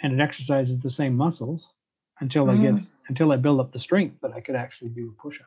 [0.00, 1.72] and it exercises the same muscles
[2.20, 2.86] until i get Mm.
[3.08, 5.46] Until i build up the strength that i could actually do a push-up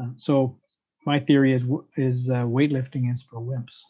[0.00, 0.58] uh, so
[1.06, 1.62] my theory is
[1.96, 3.82] is uh, weightlifting is for wimps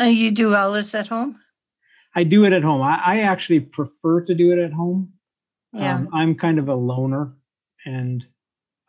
[0.00, 1.38] Uh, you do all this at home?
[2.14, 2.80] I do it at home.
[2.82, 5.12] I, I actually prefer to do it at home.
[5.72, 5.96] Yeah.
[5.96, 7.32] Um, I'm kind of a loner
[7.84, 8.24] and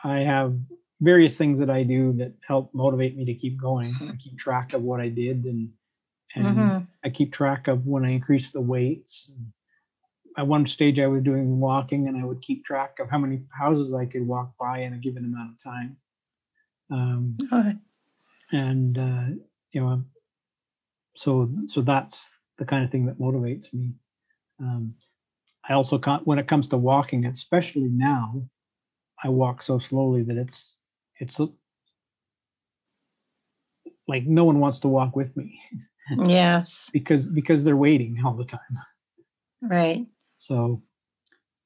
[0.04, 0.56] I have
[1.02, 3.96] various things that I do that help motivate me to keep going.
[4.10, 5.70] I keep track of what I did and
[6.36, 6.88] and Mhm.
[7.04, 9.30] I keep track of when I increase the weights.
[10.38, 13.44] At one stage I was doing walking and I would keep track of how many
[13.58, 15.98] houses I could walk by in a given amount of time.
[16.92, 17.74] Um, Oh,
[18.52, 19.26] and uh,
[19.72, 20.04] you know
[21.16, 23.94] so so that's the kind of thing that motivates me
[24.62, 24.94] um,
[25.70, 28.42] i also can't when it comes to walking especially now
[29.24, 30.74] i walk so slowly that it's
[31.20, 31.40] it's
[34.08, 35.60] like no one wants to walk with me
[36.28, 38.60] Yes, because because they're waiting all the time.
[39.62, 40.06] right.
[40.46, 40.84] So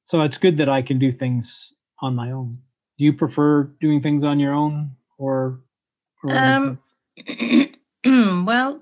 [0.06, 2.60] so it's good that I can do things on my own.
[2.98, 5.62] Do you prefer doing things on your own or,
[6.24, 6.80] or Um,
[8.46, 8.82] well,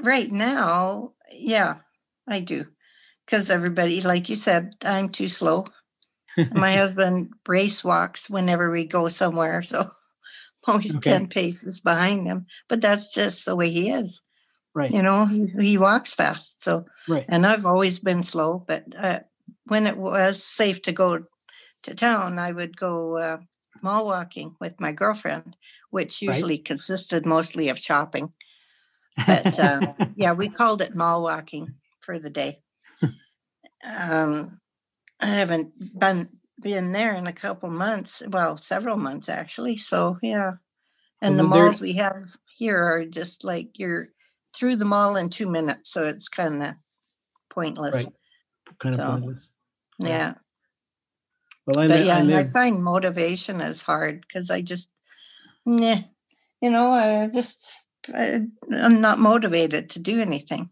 [0.00, 1.76] right now, yeah,
[2.26, 2.66] I do.
[3.24, 5.66] Because everybody, like you said, I'm too slow.
[6.52, 9.62] My husband race walks whenever we go somewhere.
[9.62, 9.88] So I'm
[10.66, 11.12] always Okay.
[11.12, 12.46] 10 paces behind him.
[12.68, 14.20] But that's just the way he is.
[14.74, 16.62] Right You know, he, he walks fast.
[16.62, 18.64] So, right and I've always been slow.
[18.66, 19.20] But uh,
[19.64, 21.24] when it was safe to go
[21.82, 23.38] to town, I would go uh,
[23.82, 25.56] mall walking with my girlfriend,
[25.90, 26.34] which Right.
[26.34, 28.32] usually consisted mostly of shopping.
[29.26, 32.60] But um, yeah, we called it mall walking for the day.
[33.84, 34.60] um,
[35.20, 36.28] I haven't been
[36.60, 38.22] been there in a couple months.
[38.28, 39.76] Well, several months actually.
[39.78, 40.52] So yeah,
[41.22, 44.08] and the Well, there- malls we have here are just like you're
[44.54, 46.74] through them all in two minutes, so it's kind of
[47.50, 47.94] pointless.
[47.94, 48.14] Right.
[48.78, 49.48] kind of so, pointless.
[49.98, 50.08] yeah.
[50.08, 50.34] Yeah,
[51.66, 54.90] Well, I, but yeah, I and I find motivation is hard because I just,
[55.66, 55.98] nah,
[56.60, 57.72] you know, I just
[58.14, 60.70] I, I'm not motivated to do anything.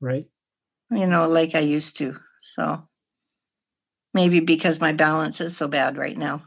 [0.00, 0.26] right.
[0.90, 2.16] you know, like I used to.
[2.42, 2.88] So
[4.14, 6.42] maybe because my balance is so bad right now.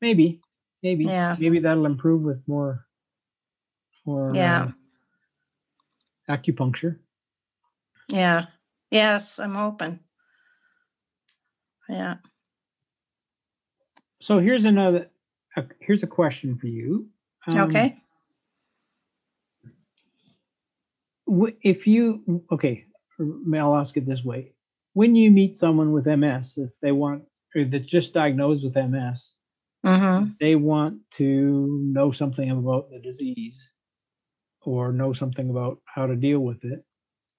[0.00, 0.40] Maybe,
[0.82, 1.36] maybe, Yeah.
[1.38, 2.86] maybe that'll improve with more,
[4.04, 4.64] more Yeah.
[4.64, 4.72] uh,
[6.28, 6.98] acupuncture.
[8.08, 8.46] Yeah.
[8.90, 10.00] Yes, I'm hoping.
[11.88, 12.16] Yeah.
[14.20, 15.08] So here's another.
[15.56, 17.08] Uh, here's a question for you.
[17.48, 17.96] Um, okay.
[21.62, 22.86] If you okay,
[23.18, 24.54] may I'll ask it this way:
[24.94, 29.32] When you meet someone with MS, if they want or that just diagnosed with MS,
[29.84, 30.30] Mm-hmm.
[30.40, 31.24] they want to
[31.80, 33.56] know something about the disease
[34.66, 36.84] or know something about how to deal with it.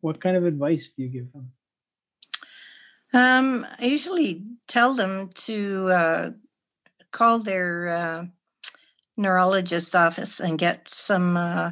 [0.02, 1.52] What kind of advice do you give them?
[3.13, 6.32] Um, I usually tell them to uh,
[7.12, 8.26] call their uh,
[9.18, 11.38] neurologist office and get some.
[11.38, 11.72] Uh,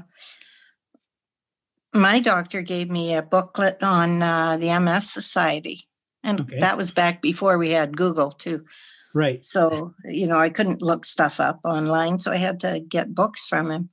[1.94, 5.88] my doctor gave me a booklet on uh, the MS Society,
[6.24, 6.60] and Okay.
[6.60, 8.65] that was back before we had Google too.
[9.13, 9.44] Right.
[9.46, 12.20] So, you know, I couldn't look stuff up online.
[12.20, 13.89] So I had to get books from him.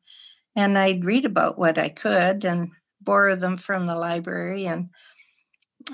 [0.55, 4.67] And I'd read about what I could and borrow them from the library.
[4.67, 4.91] And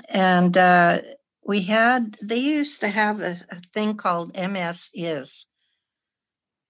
[0.09, 0.99] and uh,
[1.45, 5.45] we had they used to have a, a thing called MS is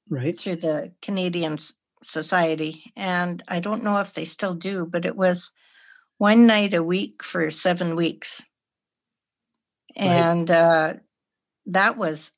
[0.09, 0.37] Right.
[0.37, 1.57] through the Canadian
[2.01, 2.91] Society.
[2.95, 5.51] And I don't know if they still do, but it was
[6.17, 8.41] one night a week for seven weeks.
[9.99, 10.07] Right.
[10.07, 10.93] And uh,
[11.67, 12.31] that was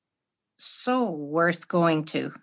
[0.58, 2.34] so worth going to.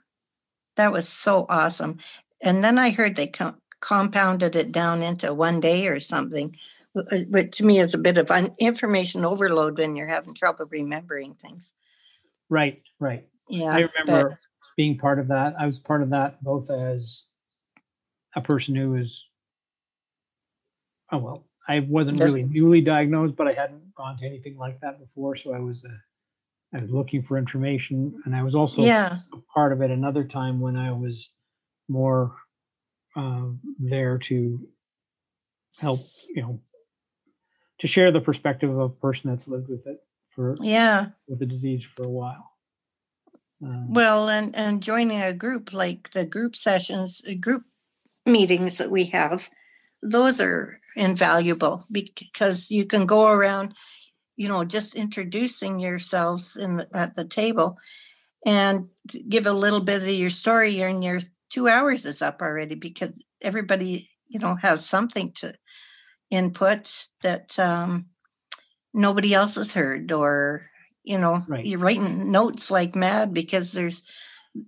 [0.76, 1.98] That was so awesome.
[2.42, 6.56] And then I heard they com- compounded it down into one day or something,
[6.96, 10.66] uh, which to me is a bit of un- information overload when you're having trouble
[10.70, 11.74] remembering things.
[12.48, 12.82] Right.
[12.98, 13.28] Right.
[13.48, 13.70] Yeah.
[13.72, 14.38] I but- remember
[14.76, 15.54] being part of that.
[15.58, 17.24] I was part of that both as
[18.36, 19.24] a person who was,
[21.10, 25.00] oh, well, I wasn't really newly diagnosed, but I hadn't gone to anything like that
[25.00, 25.34] before.
[25.34, 29.18] So I was, uh, I was looking for information and I was also yeah.
[29.52, 31.30] part of it another time when I was
[31.88, 32.36] more
[33.16, 34.68] um, there to
[35.78, 36.00] help,
[36.34, 36.60] you know,
[37.80, 41.10] to share the perspective of a person that's lived with it for Yeah.
[41.26, 42.52] with the disease for a while.
[43.62, 47.64] Um, Well, and and joining a group like the group sessions, uh, group
[48.26, 49.50] meetings that we have,
[50.02, 53.74] those are invaluable because you can go around,
[54.36, 57.78] you know, just introducing yourselves in the, at the table,
[58.46, 58.88] and
[59.28, 61.20] give a little bit of your story, and your
[61.50, 63.10] two hours is up already because
[63.42, 65.54] everybody, you know, has something to
[66.30, 68.06] input that um,
[68.92, 70.62] nobody else has heard or
[71.04, 71.64] you know Right.
[71.64, 74.02] you're writing notes like mad because there's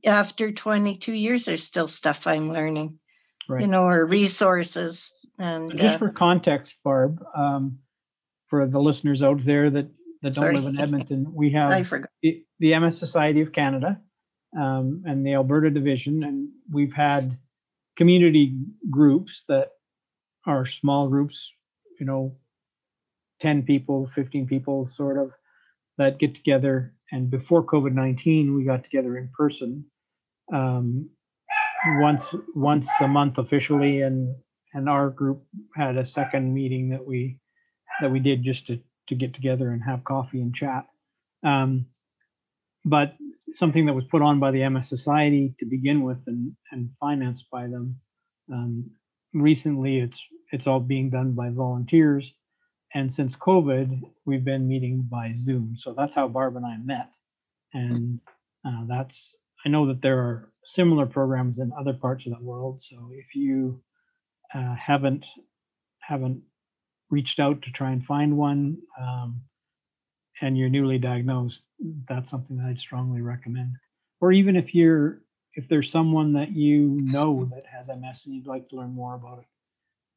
[0.06, 2.98] after 22 years there's still stuff i'm learning
[3.46, 3.60] right.
[3.60, 7.78] you know or resources and Just uh, for context, Barb, um,
[8.48, 9.88] for the listeners out there that,
[10.20, 10.54] that don't Sorry.
[10.54, 11.70] live in Edmonton, we have
[12.22, 13.98] the, the MS Society of Canada
[14.58, 17.38] um, and the Alberta Division, and we've had
[17.96, 18.56] community
[18.90, 19.70] groups that
[20.46, 21.52] are small groups,
[21.98, 22.36] you know,
[23.40, 25.32] 10 people, 15 people, sort of,
[25.98, 26.94] that get together.
[27.12, 29.84] And before COVID 19, we got together in person
[30.52, 31.10] um,
[31.98, 34.34] once once a month officially, and
[34.74, 35.42] and our group
[35.74, 37.38] had a second meeting that we
[38.00, 40.86] that we did just to to get together and have coffee and chat.
[41.42, 41.86] Um,
[42.84, 43.14] but
[43.54, 47.46] something that was put on by the MS Society to begin with and, and financed
[47.52, 47.96] by them
[48.52, 48.90] Um,
[49.34, 50.20] recently, it's
[50.52, 52.32] it's all being done by volunteers,
[52.94, 55.76] and since COVID, we've been meeting by Zoom.
[55.78, 57.14] So that's how Barb and I met,
[57.74, 58.20] and
[58.66, 62.82] uh, that's I know that there are similar programs in other parts of the world.
[62.82, 63.82] So if you
[64.54, 65.26] uh, haven't
[66.00, 66.42] haven't
[67.10, 69.42] reached out to try and find one, um,
[70.40, 71.62] and you're newly diagnosed,
[72.08, 73.76] that's something that I'd strongly recommend.
[74.20, 75.22] Or even if you're
[75.54, 79.14] if there's someone that you know that has MS and you'd like to learn more
[79.14, 79.44] about it,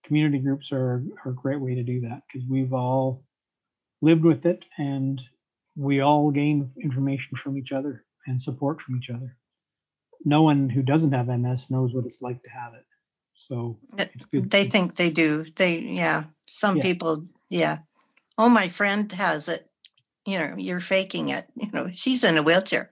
[0.06, 3.24] community groups are, are a great way to do that because we've all
[4.02, 5.22] lived with it and
[5.76, 9.36] we all gain information from each other and support from each other.
[10.24, 12.86] No one who doesn't have MS knows what it's like to have it.
[13.34, 14.52] So it's good.
[14.52, 15.44] They think they do.
[15.56, 16.84] They, yeah, some Yeah.
[16.84, 17.80] people, yeah.
[18.38, 19.70] Oh, my friend has it.
[20.26, 21.46] You know, you're faking it.
[21.56, 22.92] You know, she's in a wheelchair,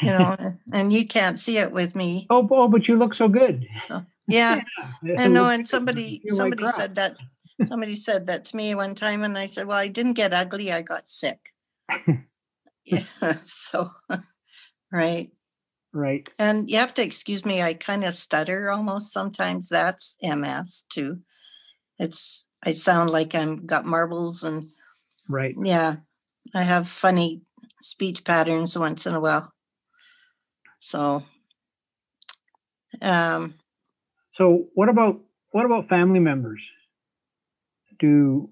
[0.00, 0.36] you know,
[0.72, 2.26] and you can't see it with me.
[2.30, 3.66] oh, oh, but you look so good.
[3.90, 4.62] Oh, yeah.
[5.02, 5.42] Yeah, I it know.
[5.44, 7.16] looks And somebody, like somebody said that,
[7.64, 9.22] somebody said that to me one time.
[9.22, 10.72] And I said, well, I didn't get ugly.
[10.72, 11.52] I got sick.
[12.86, 13.00] yeah.
[13.34, 13.90] So,
[14.90, 15.30] right.
[15.92, 16.28] Right.
[16.38, 19.68] And you have to excuse me, I kind of stutter almost sometimes.
[19.68, 21.20] That's MS too.
[21.98, 24.68] It's I sound like I'm got marbles and
[25.28, 25.54] Right.
[25.62, 25.96] yeah,
[26.54, 27.42] I have funny
[27.80, 29.52] speech patterns once in a while.
[30.80, 31.24] So
[33.02, 33.54] um
[34.36, 36.60] So what about what about family members?
[38.00, 38.50] Do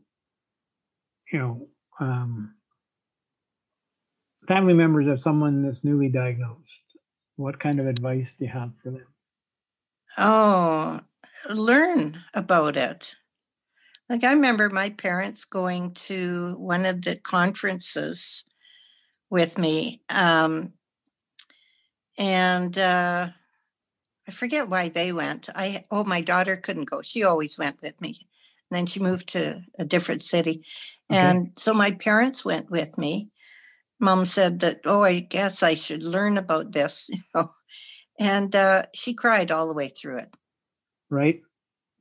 [1.32, 2.55] you know um,
[4.46, 6.59] family members of someone that's newly diagnosed?
[7.36, 9.07] What kind of advice do you have for them?
[10.18, 11.00] oh
[11.48, 13.16] learn about it.
[14.09, 18.44] Like I remember my parents going to one of the conferences
[19.30, 20.03] with me.
[20.09, 20.74] Um
[22.18, 23.28] and uh
[24.28, 25.48] I forget why they went.
[25.55, 27.03] I oh my daughter couldn't go.
[27.03, 28.28] She always went with me.
[28.70, 30.64] And then she moved to a different city.
[31.12, 31.20] Okay.
[31.20, 33.28] And so my parents went with me.
[34.00, 37.50] Mom said that, oh, I guess I should learn about this, you know.
[38.18, 40.36] And uh, she cried all the way through it.
[41.11, 41.40] Right.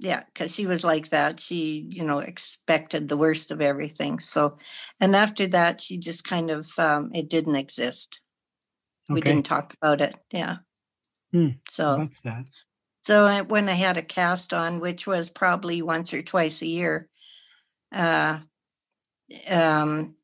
[0.02, 1.40] Yeah, because she was like that.
[1.40, 4.20] She, you know, expected the worst of everything.
[4.20, 4.58] So,
[5.00, 8.20] and after that, she just kind of, um, it didn't exist.
[9.10, 10.18] We didn't talk about it.
[10.32, 10.58] Yeah.
[11.32, 12.10] Hmm, So,
[13.04, 16.68] so I, when I had a cast on, which was probably once or twice a
[16.68, 17.08] year,
[17.92, 18.40] uh,
[19.48, 20.16] um,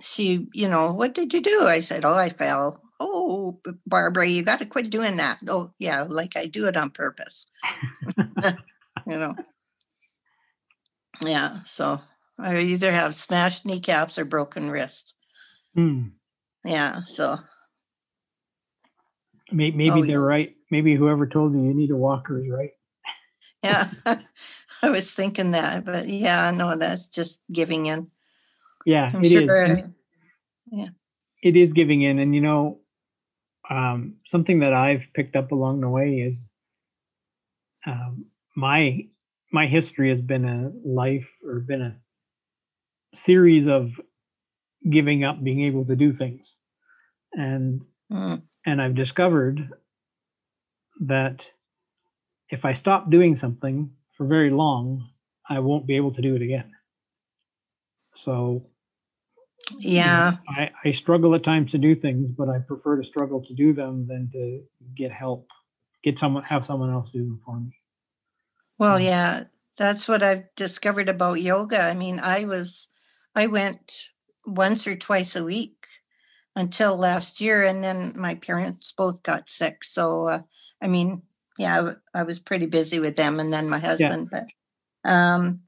[0.00, 1.66] she, you know, what did you do?
[1.66, 2.80] I said, oh, I fell.
[2.98, 5.40] Oh, Barbara, you got to quit doing that.
[5.46, 7.46] Oh, yeah, like I do it on purpose.
[9.06, 9.34] you know.
[11.24, 12.00] Yeah, so
[12.38, 15.14] I either have smashed kneecaps or broken wrists.
[15.74, 16.08] Hmm.
[16.64, 17.38] Yeah, so
[19.52, 20.54] May- Maybe they're right.
[20.70, 22.70] Maybe whoever told you you need a walker is right.
[23.62, 23.90] yeah,
[24.82, 28.10] I was thinking that, but yeah, no, that's just giving in.
[28.84, 29.50] Yeah, I'm it is.
[29.50, 29.62] sure.
[29.62, 29.94] And
[31.44, 32.80] it is giving in and you know
[33.70, 36.36] um, something that i've picked up along the way is
[37.86, 38.24] um,
[38.56, 39.06] my
[39.52, 41.96] my history has been a life or been a
[43.16, 43.90] series of
[44.90, 46.54] giving up being able to do things.
[47.34, 47.82] And
[48.12, 49.70] Mm, and i've discovered
[51.00, 51.44] that
[52.50, 55.08] if i stop doing something for very long
[55.48, 56.72] i won't be able to do it again.
[58.16, 58.66] So
[59.98, 63.08] you know, yeah, I, I struggle at times to do things, but I prefer to
[63.08, 64.62] struggle to do them than to
[64.96, 65.48] get help,
[66.04, 67.76] get someone, have someone else do them for me.
[68.78, 69.04] Well, Mm.
[69.04, 69.44] yeah,
[69.76, 71.80] that's what I've discovered about yoga.
[71.80, 72.88] I mean, I was,
[73.34, 73.92] I went
[74.46, 75.86] once or twice a week
[76.56, 79.84] until last year, and then my parents both got sick.
[79.84, 80.42] So, uh,
[80.80, 81.22] I mean,
[81.58, 84.30] yeah, I, w- I was pretty busy with them, and then my husband.
[84.30, 84.46] But,
[85.10, 85.60] um,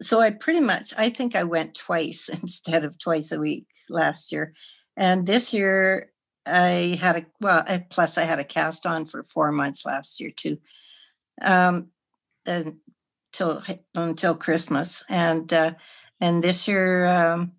[0.00, 4.32] so I pretty much, I think I went twice instead of twice a week last
[4.32, 4.52] year,
[4.96, 6.12] and this year
[6.46, 7.64] I had a well.
[7.90, 10.58] Plus, I had a cast on for four months last year too.
[11.40, 11.88] Um,
[12.48, 13.62] until
[13.94, 15.74] until Christmas, and uh,
[16.20, 17.52] and this year, um,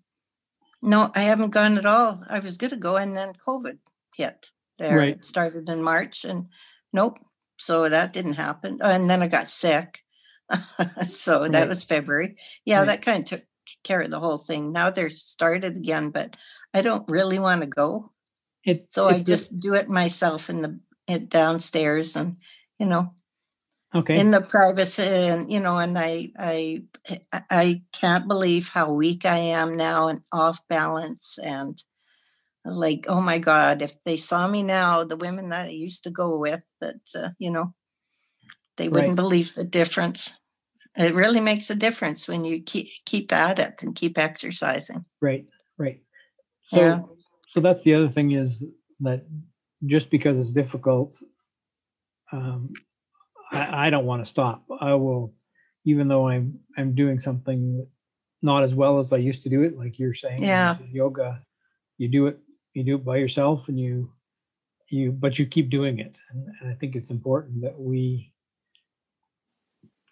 [0.82, 2.22] no, I haven't gone at all.
[2.28, 3.78] I was going to go, and then COVID
[4.16, 4.50] hit.
[4.78, 5.16] There, Right.
[5.16, 6.46] it started in March, and
[6.92, 7.18] nope.
[7.58, 10.00] So that didn't happen, and then I got sick.
[11.08, 11.68] so that Right.
[11.68, 12.36] was February.
[12.64, 12.86] Yeah, Right.
[12.86, 13.42] that kind of took
[13.84, 14.72] care of the whole thing.
[14.72, 16.36] Now they're started again, but
[16.74, 18.10] I don't really want to go.
[18.64, 22.36] It, So I it's a- just do it myself in the it downstairs and
[22.78, 23.10] you know
[23.94, 24.18] okay.
[24.18, 26.82] in the privacy and you know and I I
[27.50, 31.76] I- can't believe how weak I am now and off balance and
[32.64, 36.10] like oh my god if they saw me now the women that I used to
[36.10, 37.74] go with that uh, you know
[38.76, 40.36] They wouldn't believe the difference.
[40.96, 45.04] It really makes a difference when you keep keep at it and keep exercising.
[45.20, 45.44] Right,
[45.78, 46.00] right.
[46.72, 47.00] So, Yeah.
[47.52, 48.64] so that's the other thing is
[49.00, 49.24] that
[49.86, 51.14] just because it's difficult,
[52.32, 52.72] um,
[53.50, 54.64] I, I don't want to stop.
[54.80, 55.34] I will,
[55.84, 57.86] even though I'm I'm doing something
[58.42, 60.76] not as well as I used to do it, like you're saying, Yeah.
[60.90, 61.42] yoga,
[61.98, 62.38] you do it,
[62.72, 64.12] you do it by yourself, and you
[64.88, 68.32] you, but you keep doing it, and, and I think it's important that we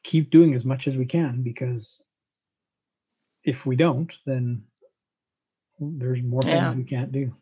[0.05, 2.01] keep doing as much as we can because
[3.45, 4.63] if we don't, then
[5.81, 6.75] there's more things Yeah.
[6.75, 7.35] we can't do.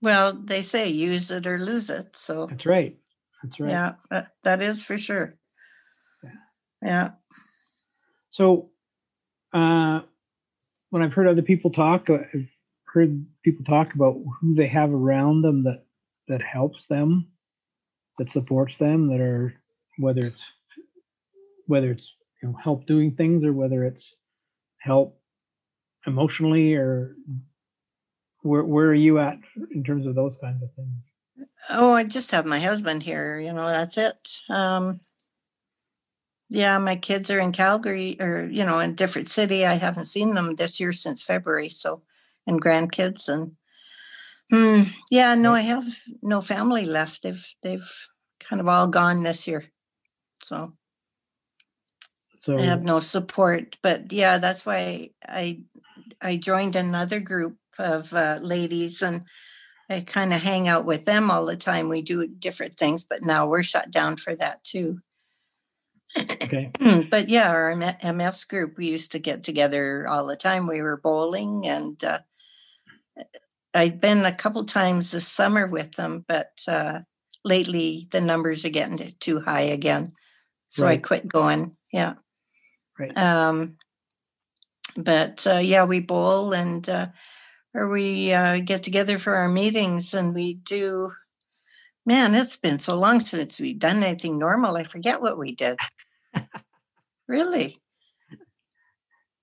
[0.00, 2.14] Well, they say use it or lose it.
[2.16, 2.96] So That's right.
[3.42, 3.70] That's right.
[3.70, 5.36] yeah, that, that is for sure.
[6.22, 6.30] Yeah.
[6.82, 7.08] Yeah.
[8.30, 8.70] So,
[9.52, 10.00] uh,
[10.90, 12.48] when I've heard other people talk, uh, I've
[12.92, 15.84] heard people talk about who they have around them that
[16.28, 17.28] that helps them,
[18.18, 19.54] that supports them, that are
[19.98, 20.42] whether it's
[21.66, 22.10] whether it's
[22.42, 24.14] you know help doing things or whether it's
[24.80, 25.20] help
[26.06, 27.14] emotionally or
[28.42, 29.38] where where are you at
[29.72, 31.07] in terms of those kinds of things?
[31.70, 33.38] Oh, I just have my husband here.
[33.38, 34.16] You know, that's it.
[34.48, 35.00] Um,
[36.50, 39.66] yeah, my kids are in Calgary or, you know, in a different city.
[39.66, 41.68] I haven't seen them this year since February.
[41.68, 42.02] So,
[42.46, 43.52] and grandkids and,
[44.50, 45.84] hmm, yeah, no, I have
[46.22, 47.22] no family left.
[47.22, 47.90] They've, they've
[48.40, 49.64] kind of all gone this year.
[50.42, 50.72] So
[52.40, 55.60] So I have no support, but yeah, that's why I,
[56.22, 59.22] I joined another group of uh, ladies and
[59.90, 61.88] I kind of hang out with them all the time.
[61.88, 65.00] We do different things, but now we're shut down for that too.
[66.18, 66.70] okay,
[67.10, 70.66] but yeah, our M- MF's group, we used to get together all the time.
[70.66, 72.18] We were bowling and uh,
[73.74, 77.00] I'd been a couple times this summer with them, but uh,
[77.44, 80.12] lately the numbers are getting too high again.
[80.68, 81.76] So I quit going.
[81.92, 82.14] Yeah.
[82.98, 83.16] Right.
[83.16, 83.76] Um,
[84.96, 87.06] but uh, yeah, we bowl and uh,
[87.74, 91.12] or we uh, get together for our meetings and we do.
[92.06, 94.76] Man, it's been so long since we've done anything normal.
[94.76, 95.78] I forget what we did.
[97.28, 97.78] really,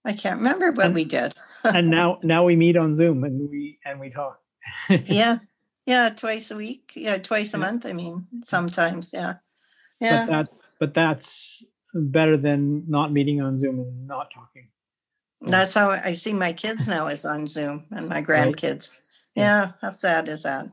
[0.04, 1.34] I can't remember what And- we did.
[1.64, 4.40] and now now we meet on Zoom and we and we talk.
[4.90, 5.40] yeah,
[5.86, 6.94] yeah, twice a week.
[6.96, 7.66] Yeah, twice a Yeah.
[7.66, 7.86] month.
[7.86, 9.12] I mean, sometimes.
[9.14, 9.36] Yeah,
[10.00, 10.26] yeah.
[10.26, 11.64] but that's but that's
[11.94, 14.68] better than not meeting on Zoom and not talking.
[15.42, 18.26] That's how I see my kids now is on Zoom and my Right.
[18.28, 18.92] grandkids.
[19.36, 19.44] Yeah.
[19.66, 20.68] Yeah, how sad is that?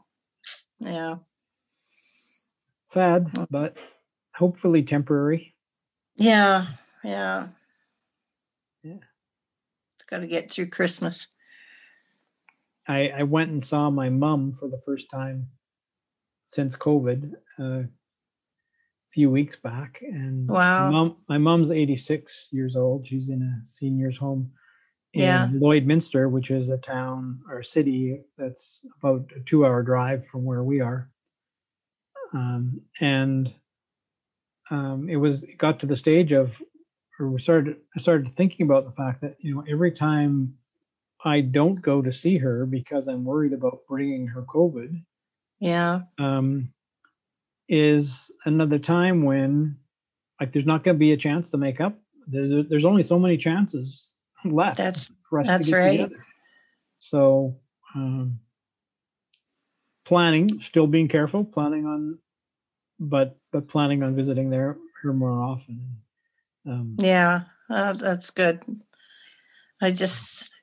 [0.79, 1.17] Yeah.
[2.87, 3.77] sad, but
[4.35, 5.55] hopefully temporary.
[6.17, 6.67] Yeah.
[7.03, 7.49] Yeah.
[8.83, 8.99] Yeah.
[9.97, 11.29] It's got to get through Christmas.
[12.87, 15.49] I, I went and saw my mom for the first time
[16.47, 17.83] since COVID uh,
[19.15, 20.85] few weeks back, and Wow.
[20.85, 23.07] my mom my mom's 86 years old.
[23.07, 24.53] She's in a seniors home
[25.15, 25.49] in Yeah.
[25.49, 30.81] Lloydminster, which is a town or city that's about a two-hour drive from where we
[30.81, 31.11] are.
[32.33, 33.53] Um, and
[34.71, 36.51] um, it was it got to the stage of,
[37.21, 40.55] or we started I started thinking about the fact that you know every time
[41.25, 45.03] I don't go to see her because I'm worried about bringing her COVID,
[45.61, 46.03] Yeah.
[46.19, 46.73] um,
[47.69, 49.77] is another time when
[50.41, 51.99] like there's not going to be a chance to make up.
[52.27, 54.79] There's, there's only so many chances left.
[54.79, 55.91] That's that's right.
[55.93, 56.25] together.
[56.99, 57.59] So
[57.95, 58.39] um,
[60.05, 62.19] planning, still being careful, planning on,
[62.99, 65.99] but but planning on visiting there her more often.
[66.67, 67.43] Um, Yeah.
[67.69, 68.63] Uh, that's good.
[69.81, 70.55] I just,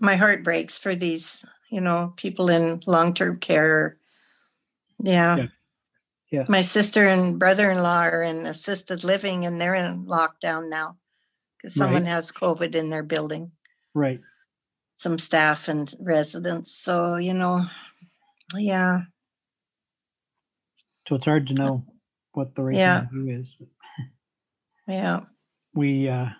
[0.00, 3.98] my heart breaks for these, you know, people in long term care.
[5.00, 5.36] Yeah.
[5.36, 5.46] Yeah.
[6.34, 6.44] Yeah.
[6.48, 10.98] My sister and brother in law are in assisted living and they're in lockdown now
[11.56, 12.10] because someone Right.
[12.10, 13.52] has COVID in their building.
[13.94, 14.20] right.
[14.96, 16.72] some staff and residents.
[16.74, 17.66] So, you know,
[18.56, 19.02] yeah,
[21.08, 21.84] So it's hard to know
[22.32, 23.06] what the right Yeah.
[23.06, 23.46] thing is.
[24.88, 25.20] yeah,
[25.74, 26.30] We uh,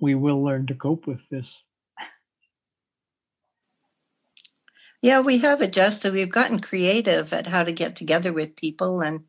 [0.00, 1.48] we will learn to cope with this.
[5.02, 6.12] Yeah, we have adjusted.
[6.12, 9.24] We've gotten creative at how to get together with people and,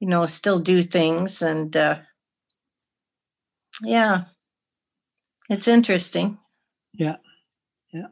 [0.00, 1.42] you know, still do things.
[1.42, 2.00] And uh,
[3.82, 4.24] yeah,
[5.48, 6.38] it's interesting.
[6.92, 7.16] Yeah.
[7.92, 8.08] Yeah.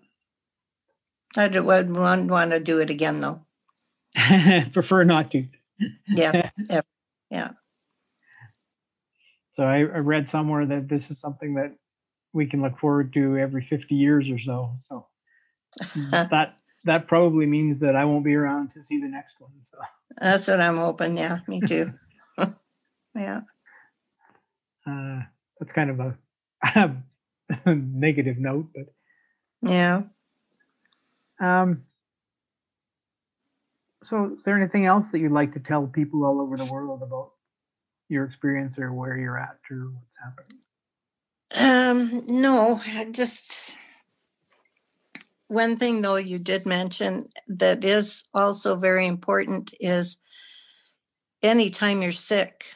[1.36, 3.40] I would want, want to do it again, though.
[4.72, 5.46] Prefer not to.
[6.08, 6.50] Yeah,
[7.30, 7.50] yeah.
[9.54, 11.72] So I, I read somewhere that this is something that
[12.32, 14.72] we can look forward to every 50 years or so.
[14.88, 15.06] So
[16.10, 16.58] that
[16.88, 19.52] that probably means that I won't be around to see the next one.
[19.62, 19.76] So
[20.18, 21.16] That's what I'm hoping.
[21.16, 21.92] Yeah, me too.
[23.14, 23.40] Yeah.
[24.86, 25.22] Uh,
[25.58, 26.16] that's kind of a,
[27.64, 28.86] a negative note, but
[29.68, 30.02] Yeah.
[31.40, 31.82] um,
[34.08, 37.02] so is there anything else that you'd like to tell people all over the world
[37.02, 37.32] about
[38.08, 40.60] your experience or where you're at or what's happening?
[41.56, 42.80] Um, no,
[43.10, 43.74] just
[45.48, 50.18] one thing though you did mention that is also very important is
[51.42, 52.66] anytime you're sick,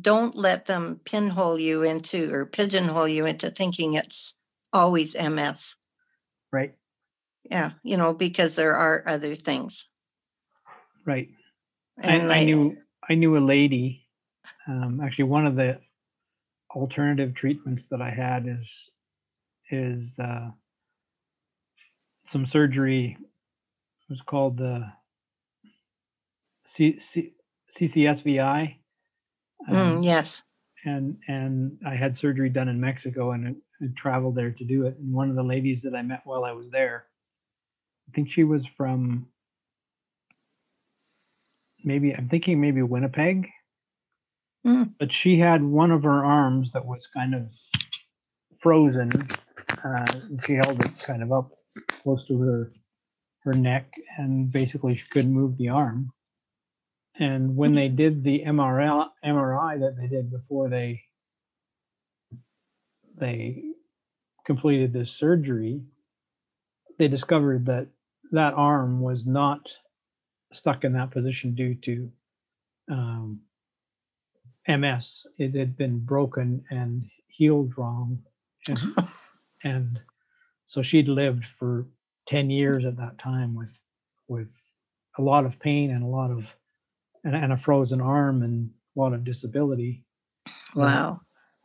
[0.00, 4.34] don't let them pinhole you into or pigeonhole you into thinking it's
[4.72, 5.74] always MS.
[6.52, 6.74] Right,
[7.50, 9.88] Yeah, you know, because there are other things.
[11.04, 11.28] right.
[12.02, 12.76] I, And I knew
[13.08, 14.06] I knew a lady.
[14.66, 15.80] Um, actually, one of the
[16.74, 18.68] alternative treatments that I had is
[19.70, 20.50] is uh,
[22.30, 23.16] some surgery.
[23.20, 24.84] It was called the
[26.66, 27.32] C, C,
[27.78, 28.76] CCSVI,
[29.68, 30.42] um, Mm, yes.
[30.84, 34.96] and and I had surgery done in Mexico and, and traveled there to do it.
[34.98, 37.06] And one of the ladies that I met while I was there,
[38.08, 39.26] I think she was from
[41.84, 43.48] maybe I'm thinking maybe Winnipeg,
[44.66, 44.92] Mm.
[44.98, 47.48] but she had one of her arms that was kind of
[48.60, 49.10] frozen.
[49.82, 51.50] Uh, she held it kind of up
[52.02, 52.72] close to her
[53.42, 56.12] her neck, and basically she couldn't move the arm.
[57.18, 61.02] And when they did the MRI MRI that they did before they
[63.16, 63.62] they
[64.46, 65.82] completed this surgery,
[66.98, 67.88] they discovered that
[68.32, 69.68] that arm was not
[70.52, 72.10] stuck in that position due to
[72.90, 73.40] um,
[74.68, 75.26] MS.
[75.38, 78.22] It had been broken and healed wrong,
[78.68, 78.78] and,
[79.64, 80.00] and
[80.70, 81.86] so she'd lived for
[82.28, 83.76] ten years at that time with
[84.28, 84.46] with
[85.18, 86.44] a lot of pain and a lot of
[87.24, 90.04] and, and a frozen arm and a lot of disability
[90.76, 91.20] Wow.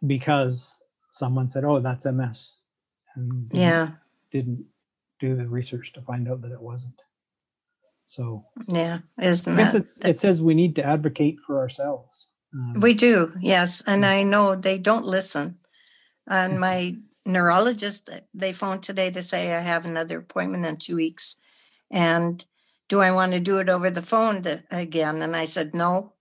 [0.08, 0.80] because
[1.12, 2.54] someone said, "Oh, that's MS,"
[3.16, 3.92] and didn't- Yeah.
[4.32, 4.66] didn't
[5.20, 7.00] do the research to find out that it wasn't.
[8.10, 9.00] So Yeah.
[9.22, 9.76] Isn't that?
[9.76, 12.28] it's, it says we need to advocate for ourselves.
[12.54, 13.82] Um, We do, yes.
[13.86, 15.60] And I know they don't listen.
[16.28, 20.96] And my neurologist, th- they phoned today to say I have another appointment in two
[20.96, 21.36] weeks.
[21.92, 22.44] And
[22.90, 25.22] do I want to do it over the phone to, again?
[25.22, 26.14] And I said, no,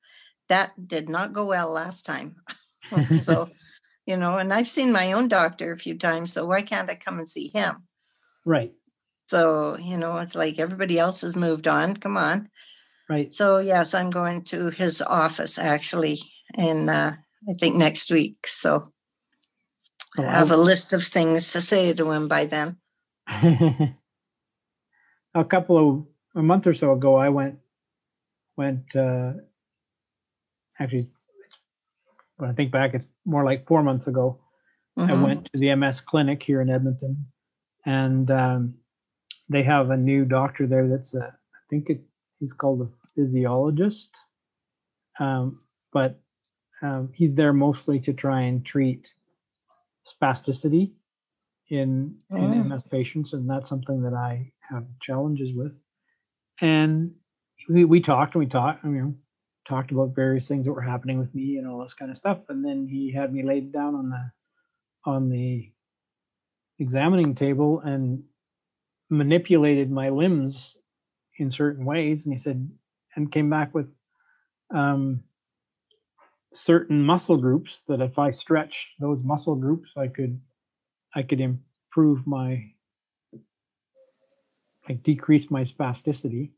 [0.48, 2.36] that did not go well last time.
[3.10, 3.50] so,
[4.06, 6.32] you know, and I've seen my own doctor a few times.
[6.32, 7.84] So why can't I come and see him?
[8.44, 8.72] right,
[9.26, 11.96] So, you know, it's like everybody else has moved on.
[11.96, 12.48] Come on.
[13.08, 13.32] right.
[13.32, 16.20] So yes, I'm going to his office actually
[16.56, 17.16] in uh,
[17.48, 18.46] I think next week.
[18.46, 18.93] So
[20.18, 22.76] I have a list of things to say to him by then.
[25.34, 26.06] a couple of
[26.36, 27.58] a month or so ago, I went
[28.56, 29.32] went uh,
[30.78, 31.10] actually.
[32.36, 34.40] When I think back, it's more like four months ago.
[34.96, 35.22] I Mhm.
[35.22, 37.26] went to the MS clinic here in Edmonton,
[37.86, 38.74] and um,
[39.48, 40.88] they have a new doctor there.
[40.88, 42.02] That's a, I think it,
[42.38, 44.10] he's called a physiologist,
[45.20, 45.60] um,
[45.92, 46.20] but
[46.82, 49.08] um, he's there mostly to try and treat
[50.06, 50.92] spasticity
[51.70, 52.68] in in Mm.
[52.68, 55.74] MS patients, and that's something that I have challenges with.
[56.60, 57.14] And
[57.68, 59.18] we we talked and we talked, I mean,
[59.68, 62.40] talked about various things that were happening with me and all this kind of stuff.
[62.48, 64.32] And then he had me laid down on the
[65.06, 65.72] on the
[66.78, 68.24] examining table and
[69.10, 70.76] manipulated my limbs
[71.38, 72.24] in certain ways.
[72.24, 72.70] And he said,
[73.16, 73.88] and came back with
[74.74, 75.24] um,
[76.54, 80.40] certain muscle groups that if I stretched those muscle groups, I could
[81.14, 82.64] I could improve my
[84.88, 86.50] like decrease my spasticity,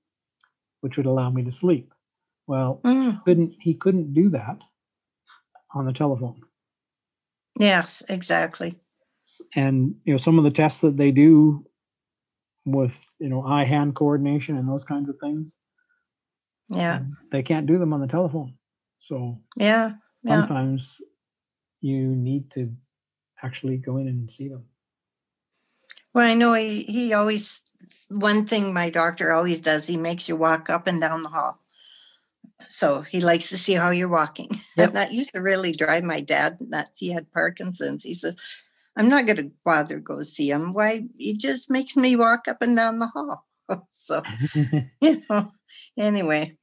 [0.80, 1.92] which would allow me to sleep.
[2.46, 4.58] Well, Mm, couldn't he couldn't do that
[5.74, 6.42] on the telephone.
[7.58, 8.76] yes, exactly.
[9.54, 11.66] And you know, some of the tests that they do
[12.66, 15.56] with you know eye hand coordination and those kinds of things,
[16.70, 18.54] Yeah, um, they can't do them on the telephone.
[19.06, 19.92] So yeah,
[20.22, 20.40] yeah.
[20.40, 21.00] sometimes
[21.80, 22.72] you need to
[23.42, 24.64] actually go in and see them.
[26.12, 27.62] Well, I know he, he always,
[28.08, 31.60] one thing my doctor always does, he makes you walk up and down the hall.
[32.68, 34.50] So he likes to see how you're walking.
[34.76, 34.92] Yep.
[34.92, 37.00] That used to really drive my dad nuts.
[37.00, 38.02] He had Parkinson's.
[38.02, 38.36] He says,
[38.96, 40.72] I'm not going to bother go see him.
[40.72, 41.04] Why?
[41.16, 43.46] He just makes me walk up and down the hall.
[43.90, 44.22] so,
[45.00, 45.52] you know,
[45.96, 46.56] anyway.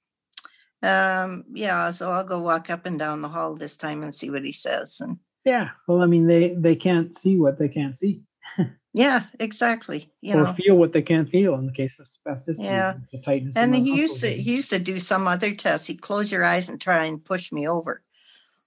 [0.84, 4.30] Um, yeah, so I'll go walk up and down the hall this time and see
[4.30, 5.00] what he says.
[5.00, 5.70] And yeah.
[5.88, 8.22] Well, I mean, they they can't see what they can't see,
[8.94, 10.12] yeah, exactly.
[10.22, 12.66] You or know, feel what they can't feel in the case of spasticity.
[12.66, 12.96] Yeah.
[13.12, 13.56] the tightness.
[13.56, 15.88] And he used to he used to do some other tests.
[15.88, 18.04] He'd close your eyes and try and push me over.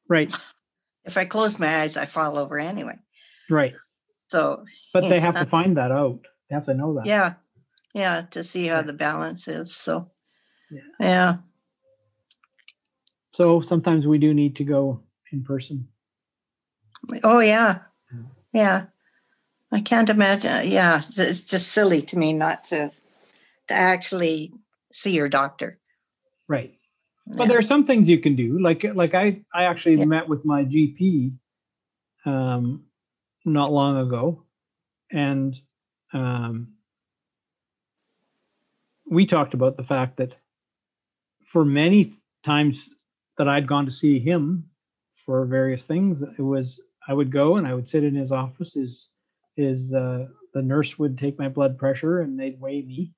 [0.08, 0.34] Right.
[1.04, 2.98] If I close my eyes, I fall over anyway.
[3.48, 3.74] Right.
[4.28, 6.18] So, But they have to find that out.
[6.48, 7.06] They have to know that.
[7.06, 7.34] yeah,
[7.94, 9.74] yeah, to see how the balance is.
[9.74, 10.10] So,
[10.70, 10.80] Yeah.
[10.98, 11.36] yeah,
[13.36, 15.86] So sometimes we do need to go in person.
[17.22, 17.80] oh yeah,
[18.54, 18.86] Yeah.
[19.70, 20.70] I can't imagine.
[20.70, 22.90] Yeah, it's just silly to me not to
[23.68, 24.54] to actually
[24.90, 25.78] see your doctor.
[26.48, 26.78] Right.
[27.26, 27.48] But Yeah.
[27.48, 28.58] there are some things you can do.
[28.58, 30.06] Like like I I actually Yeah.
[30.06, 31.32] met with my GP
[32.24, 32.86] um
[33.44, 34.44] not long ago
[35.12, 35.60] and
[36.14, 36.68] um
[39.04, 40.32] we talked about the fact that
[41.52, 42.95] for many times
[43.38, 44.68] that I'd gone to see him
[45.24, 48.74] for various things, it was I would go and I would sit in his office.
[48.74, 49.08] His
[49.56, 53.12] his uh, the nurse would take my blood pressure and they'd weigh me,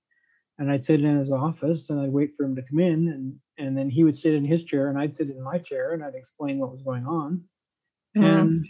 [0.58, 3.36] and I'd sit in his office and I'd wait for him to come in and
[3.58, 6.04] and then he would sit in his chair and I'd sit in my chair and
[6.04, 7.44] I'd explain what was going on,
[8.16, 8.24] Mhm.
[8.24, 8.66] and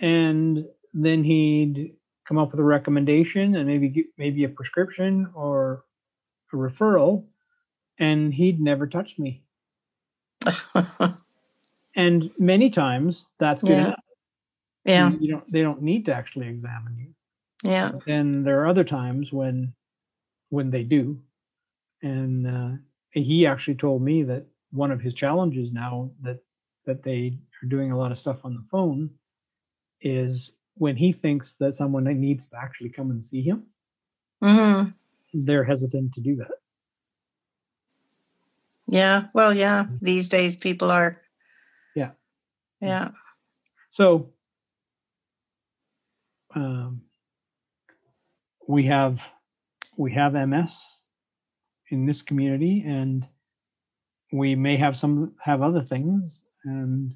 [0.00, 5.84] and then he'd come up with a recommendation and maybe maybe a prescription or
[6.52, 7.26] a referral,
[7.98, 9.44] and he'd never touched me.
[11.96, 13.86] And many times that's good Yeah.
[13.86, 14.00] enough.
[14.84, 17.14] yeah, You, you don't they don't need to actually examine you.
[17.62, 19.72] yeah, And there are other times when
[20.50, 21.20] when they do.
[22.02, 22.70] And uh,
[23.12, 26.40] he actually told me that one of his challenges now that
[26.86, 29.10] that they are doing a lot of stuff on the phone
[30.00, 33.64] is when he thinks that someone needs to actually come and see him,
[34.42, 34.84] hmm
[35.34, 36.52] they're hesitant to do that.
[38.90, 39.26] Yeah.
[39.32, 39.86] Well, yeah.
[40.02, 41.20] These days, people are.
[41.94, 42.10] Yeah.
[42.80, 43.10] Yeah.
[43.90, 44.30] So
[46.56, 47.02] um,
[48.66, 49.18] we have
[49.96, 50.76] we have MS
[51.90, 53.26] in this community, and
[54.32, 57.14] we may have some have other things, and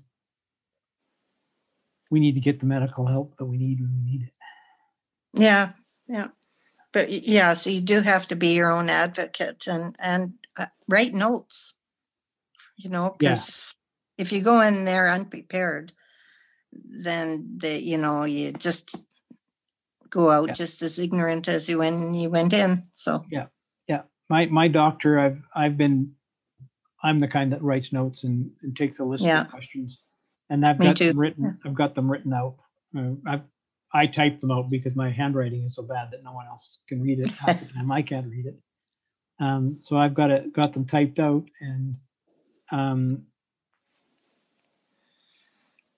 [2.08, 5.42] we need to get the medical help that we need when we need it.
[5.42, 5.70] Yeah,
[6.06, 6.28] yeah.
[6.92, 11.14] But yeah, so you do have to be your own advocate and and uh, write
[11.14, 11.74] notes.
[12.76, 13.30] You know, Yeah.
[13.30, 13.74] because
[14.18, 15.92] if you go in there unprepared,
[16.72, 18.96] then the you know you just
[20.11, 20.55] go out Yeah.
[20.55, 22.82] just as ignorant as you when you went in.
[22.92, 23.46] So yeah.
[23.88, 24.02] Yeah.
[24.28, 26.14] My my doctor, I've I've been
[27.02, 29.42] I'm the kind that writes notes and, and takes a list Yeah.
[29.42, 30.00] of questions,
[30.50, 31.09] and I've Me got too.
[31.09, 31.59] them written.
[31.64, 32.57] I've got them written out.
[32.96, 33.42] Uh, I've
[33.92, 37.00] I type them out because my handwriting is so bad that no one else can
[37.02, 37.32] read it.
[37.34, 38.59] Half the time I can't read it.
[39.41, 41.97] Um, so I've got it got them typed out, and
[42.70, 43.24] um,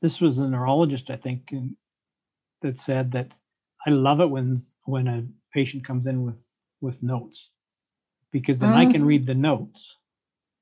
[0.03, 1.77] this was a neurologist, I think, and,
[2.63, 3.33] that said that
[3.87, 6.37] I love it when when a patient comes in with
[6.81, 7.51] with notes
[8.33, 9.07] because then I can Mm.
[9.07, 9.97] read the notes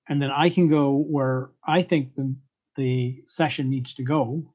[0.09, 2.35] and then I can go where I think the
[2.77, 4.53] the session needs to go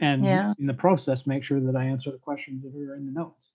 [0.00, 0.54] and Yeah.
[0.58, 3.48] in the process make sure that I answer the questions that are in the notes.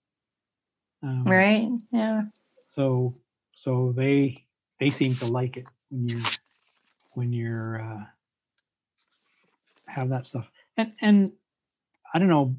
[1.03, 2.23] Um, right, yeah,
[2.67, 3.17] So
[3.55, 4.45] so they
[4.79, 6.21] they seem to like it when you
[7.11, 8.03] when you're uh,
[9.87, 10.47] have that stuff.
[10.77, 11.31] And and
[12.13, 12.55] I don't know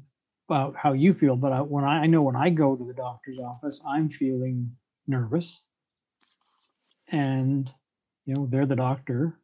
[0.49, 2.93] about how you feel, but I, when I, I know when I go to the
[2.93, 4.71] doctor's office, I'm feeling
[5.07, 5.59] nervous,
[7.09, 7.71] and
[8.25, 9.37] you know they're the doctor.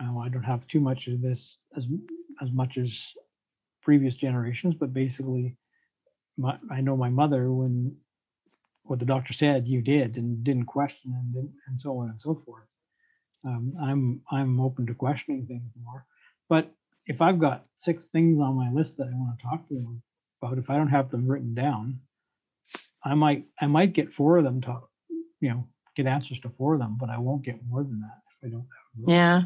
[0.00, 1.86] Uh, I don't have too much of this as
[2.42, 3.06] as much as
[3.82, 5.56] previous generations, but basically,
[6.36, 7.96] my, I know my mother when
[8.88, 12.20] what the doctor said you did and didn't question and didn't, and so on and
[12.20, 12.64] so forth.
[13.44, 16.04] Um, I'm I'm open to questioning things more,
[16.48, 16.72] but
[17.06, 20.02] if I've got six things on my list that I want to talk to them
[20.42, 22.00] about, if I don't have them written down,
[23.04, 24.80] I might I might get four of them to
[25.40, 25.66] you know
[25.96, 28.50] get answers to four of them, but I won't get more than that if I
[28.50, 29.14] don't have them.
[29.14, 29.42] yeah.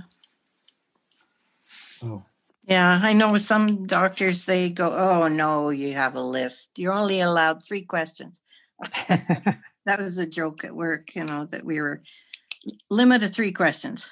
[1.67, 2.25] So
[2.67, 6.79] Yeah, I know some doctors they go, "Oh no, you have a list.
[6.79, 8.41] You're only allowed three questions."
[9.85, 12.03] That was a joke at work, you know, that we were
[12.89, 14.07] limit to three questions.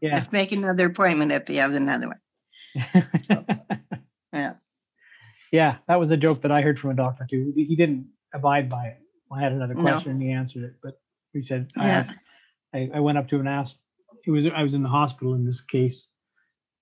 [0.00, 0.18] yeah.
[0.18, 2.20] If make another appointment if you have another one.
[4.32, 4.52] Yeah.
[5.50, 7.52] Yeah, that was a joke that I heard from a doctor too.
[7.56, 8.98] He didn't abide by it.
[9.32, 9.82] I had another No.
[9.82, 11.00] question and he answered it, but
[11.32, 11.98] he said I Yeah.
[11.98, 12.14] asked,
[12.72, 13.78] I, I went up to him and asked.
[14.24, 16.06] It was I was in the hospital in this case,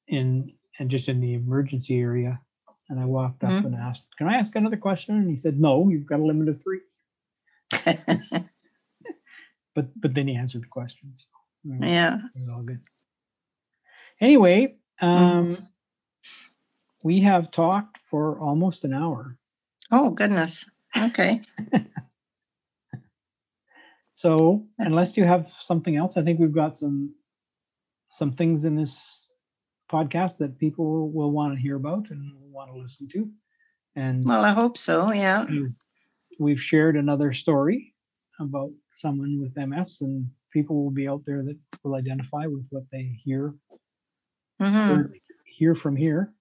[0.08, 2.38] in and just in the emergency area,
[2.90, 3.64] and I walked up Mhm.
[3.66, 6.48] and asked, "Can I ask another question?" And he said, "No, you've got a limit
[6.48, 6.80] of three.
[9.74, 11.28] But but then he answered the questions.
[11.64, 12.16] It was- yeah.
[12.34, 12.80] it was all good.
[14.20, 15.68] Anyway, um,
[17.04, 19.36] we have talked for almost an hour.
[19.92, 20.68] Oh goodness.
[20.96, 21.42] Okay.
[24.14, 27.14] So unless you have something else, I think we've got some
[28.10, 29.24] some things in this
[29.92, 33.30] podcast that people will want to hear about and want to listen to.
[33.94, 35.12] And Well, I hope so.
[35.12, 35.46] Yeah.
[36.38, 37.94] We've shared another story
[38.40, 38.70] about
[39.00, 43.16] someone with MS, and people will be out there that will identify with what they
[43.24, 43.54] hear
[44.60, 45.02] hmm
[45.44, 46.32] hear from here.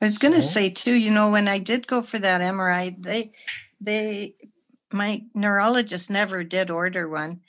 [0.00, 2.40] I was going to So- say too, you know, when I did go for that
[2.40, 3.32] MRI, they,
[3.80, 4.34] they,
[4.92, 7.40] my neurologist never did order one.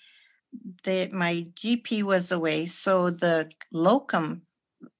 [0.83, 4.43] They, my GP was away, so the locum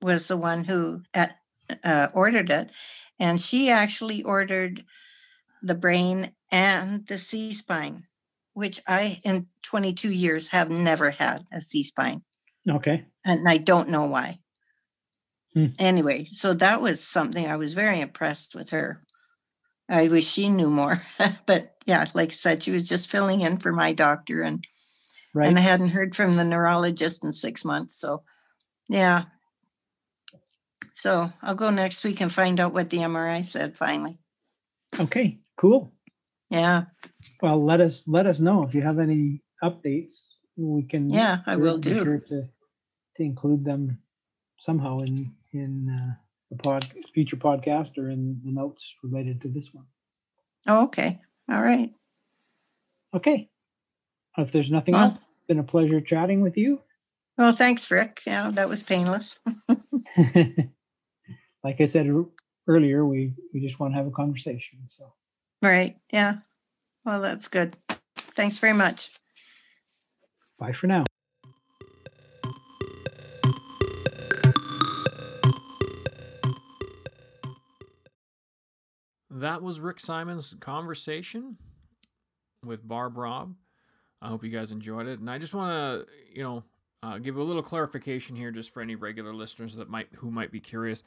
[0.01, 1.37] was the one who at,
[1.83, 2.71] uh, ordered it,
[3.19, 4.85] and she actually ordered
[5.61, 8.05] the brain and the C spine,
[8.53, 12.23] which I, in 22 years, have never had a C spine
[12.69, 13.05] Okay.
[13.25, 14.39] and I don't know why.
[15.53, 15.67] Hmm.
[15.79, 19.03] Anyway, so that was something I was very impressed with her.
[19.89, 21.01] I wish she knew more,
[21.45, 24.63] but yeah, like I said, she was just filling in for my doctor, and
[25.33, 25.47] Right.
[25.47, 27.95] and I hadn't heard from the neurologist in six months.
[27.97, 28.23] So,
[28.89, 29.23] yeah.
[30.93, 33.77] So I'll go next week and find out what the MRI said.
[33.77, 34.17] Finally,
[34.99, 35.39] okay.
[35.61, 35.91] Cool.
[36.49, 36.85] yeah,
[37.43, 40.15] Well, let us let us know if you have any updates.
[40.57, 41.07] We can.
[41.07, 42.03] yeah, I will be do.
[42.03, 42.47] Sure to
[43.17, 43.99] to include them
[44.59, 46.13] somehow in in uh,
[46.49, 46.83] the pod
[47.13, 49.85] future podcast or in the notes related to this one.
[50.65, 51.93] Oh, okay, all right.
[53.13, 53.47] Okay.
[54.37, 56.81] If there's nothing Well- else, it's been a pleasure chatting with you.
[57.37, 58.21] Well, thanks, Rick.
[58.25, 59.39] Yeah, that was painless.
[61.63, 62.07] like I said
[62.67, 64.79] earlier, we we just want to have a conversation.
[64.87, 65.13] So
[65.61, 65.97] Right.
[66.11, 66.37] Yeah.
[67.05, 67.77] Well, that's good.
[68.15, 69.11] Thanks very much.
[70.57, 71.03] bye for now.
[79.29, 81.57] That was Rick Simon's conversation
[82.63, 83.55] with Barb Robb.
[84.21, 86.63] I hope you guys enjoyed it, and I just want to, you know,
[87.01, 90.51] uh, give a little clarification here, just for any regular listeners that might who might
[90.51, 91.03] be curious.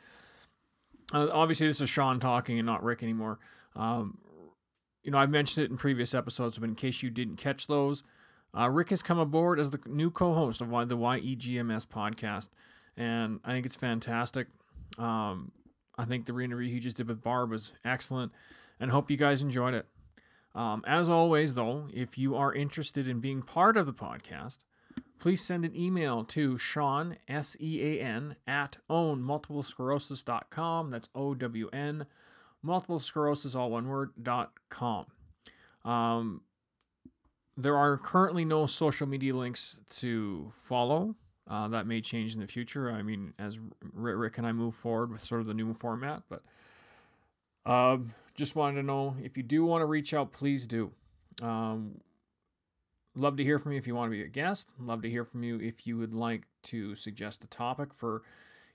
[1.13, 3.39] Uh, obviously, this is Sean talking and not Rick anymore.
[3.77, 4.19] Um,
[5.05, 8.03] you know, I've mentioned it in previous episodes, but in case you didn't catch those,
[8.59, 12.51] uh, Rick has come aboard as the new co-host of the YEGMS podcast,
[12.97, 14.49] and I think it's fantastic.
[14.99, 15.53] Um,
[15.99, 18.33] I think the interview he just did with Barb was excellent,
[18.81, 19.87] and hope you guys enjoyed it.
[20.55, 24.59] Um, as always, though, if you are interested in being part of the podcast,
[25.19, 30.91] please send an email to Sean, S E A N, at ownmultiplesclerosis.com.
[30.91, 32.07] That's O W N,
[32.65, 35.07] multiple sclerosis, all one word, dot com.
[35.85, 36.41] Um,
[37.57, 41.15] there are currently no social media links to follow.
[41.47, 42.91] Uh, that may change in the future.
[42.91, 43.59] I mean, as
[43.93, 46.43] Rick and I move forward with sort of the new format, but
[47.71, 50.93] um, just wanted to know if you do want to reach out, please do.
[51.43, 52.01] Um,
[53.15, 54.71] love to hear from you if you want to be a guest.
[54.81, 58.23] Love to hear from you if you would like to suggest a topic for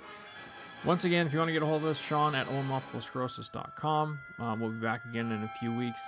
[0.83, 4.19] once again, if you want to get a hold of us, Sean at ownmultiplesclerosis.com.
[4.39, 6.01] Um, we'll be back again in a few weeks.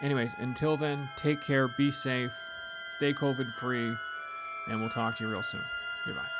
[0.00, 2.30] Anyways, until then, take care, be safe,
[2.96, 3.94] stay COVID free,
[4.68, 5.62] and we'll talk to you real soon.
[6.06, 6.39] Goodbye.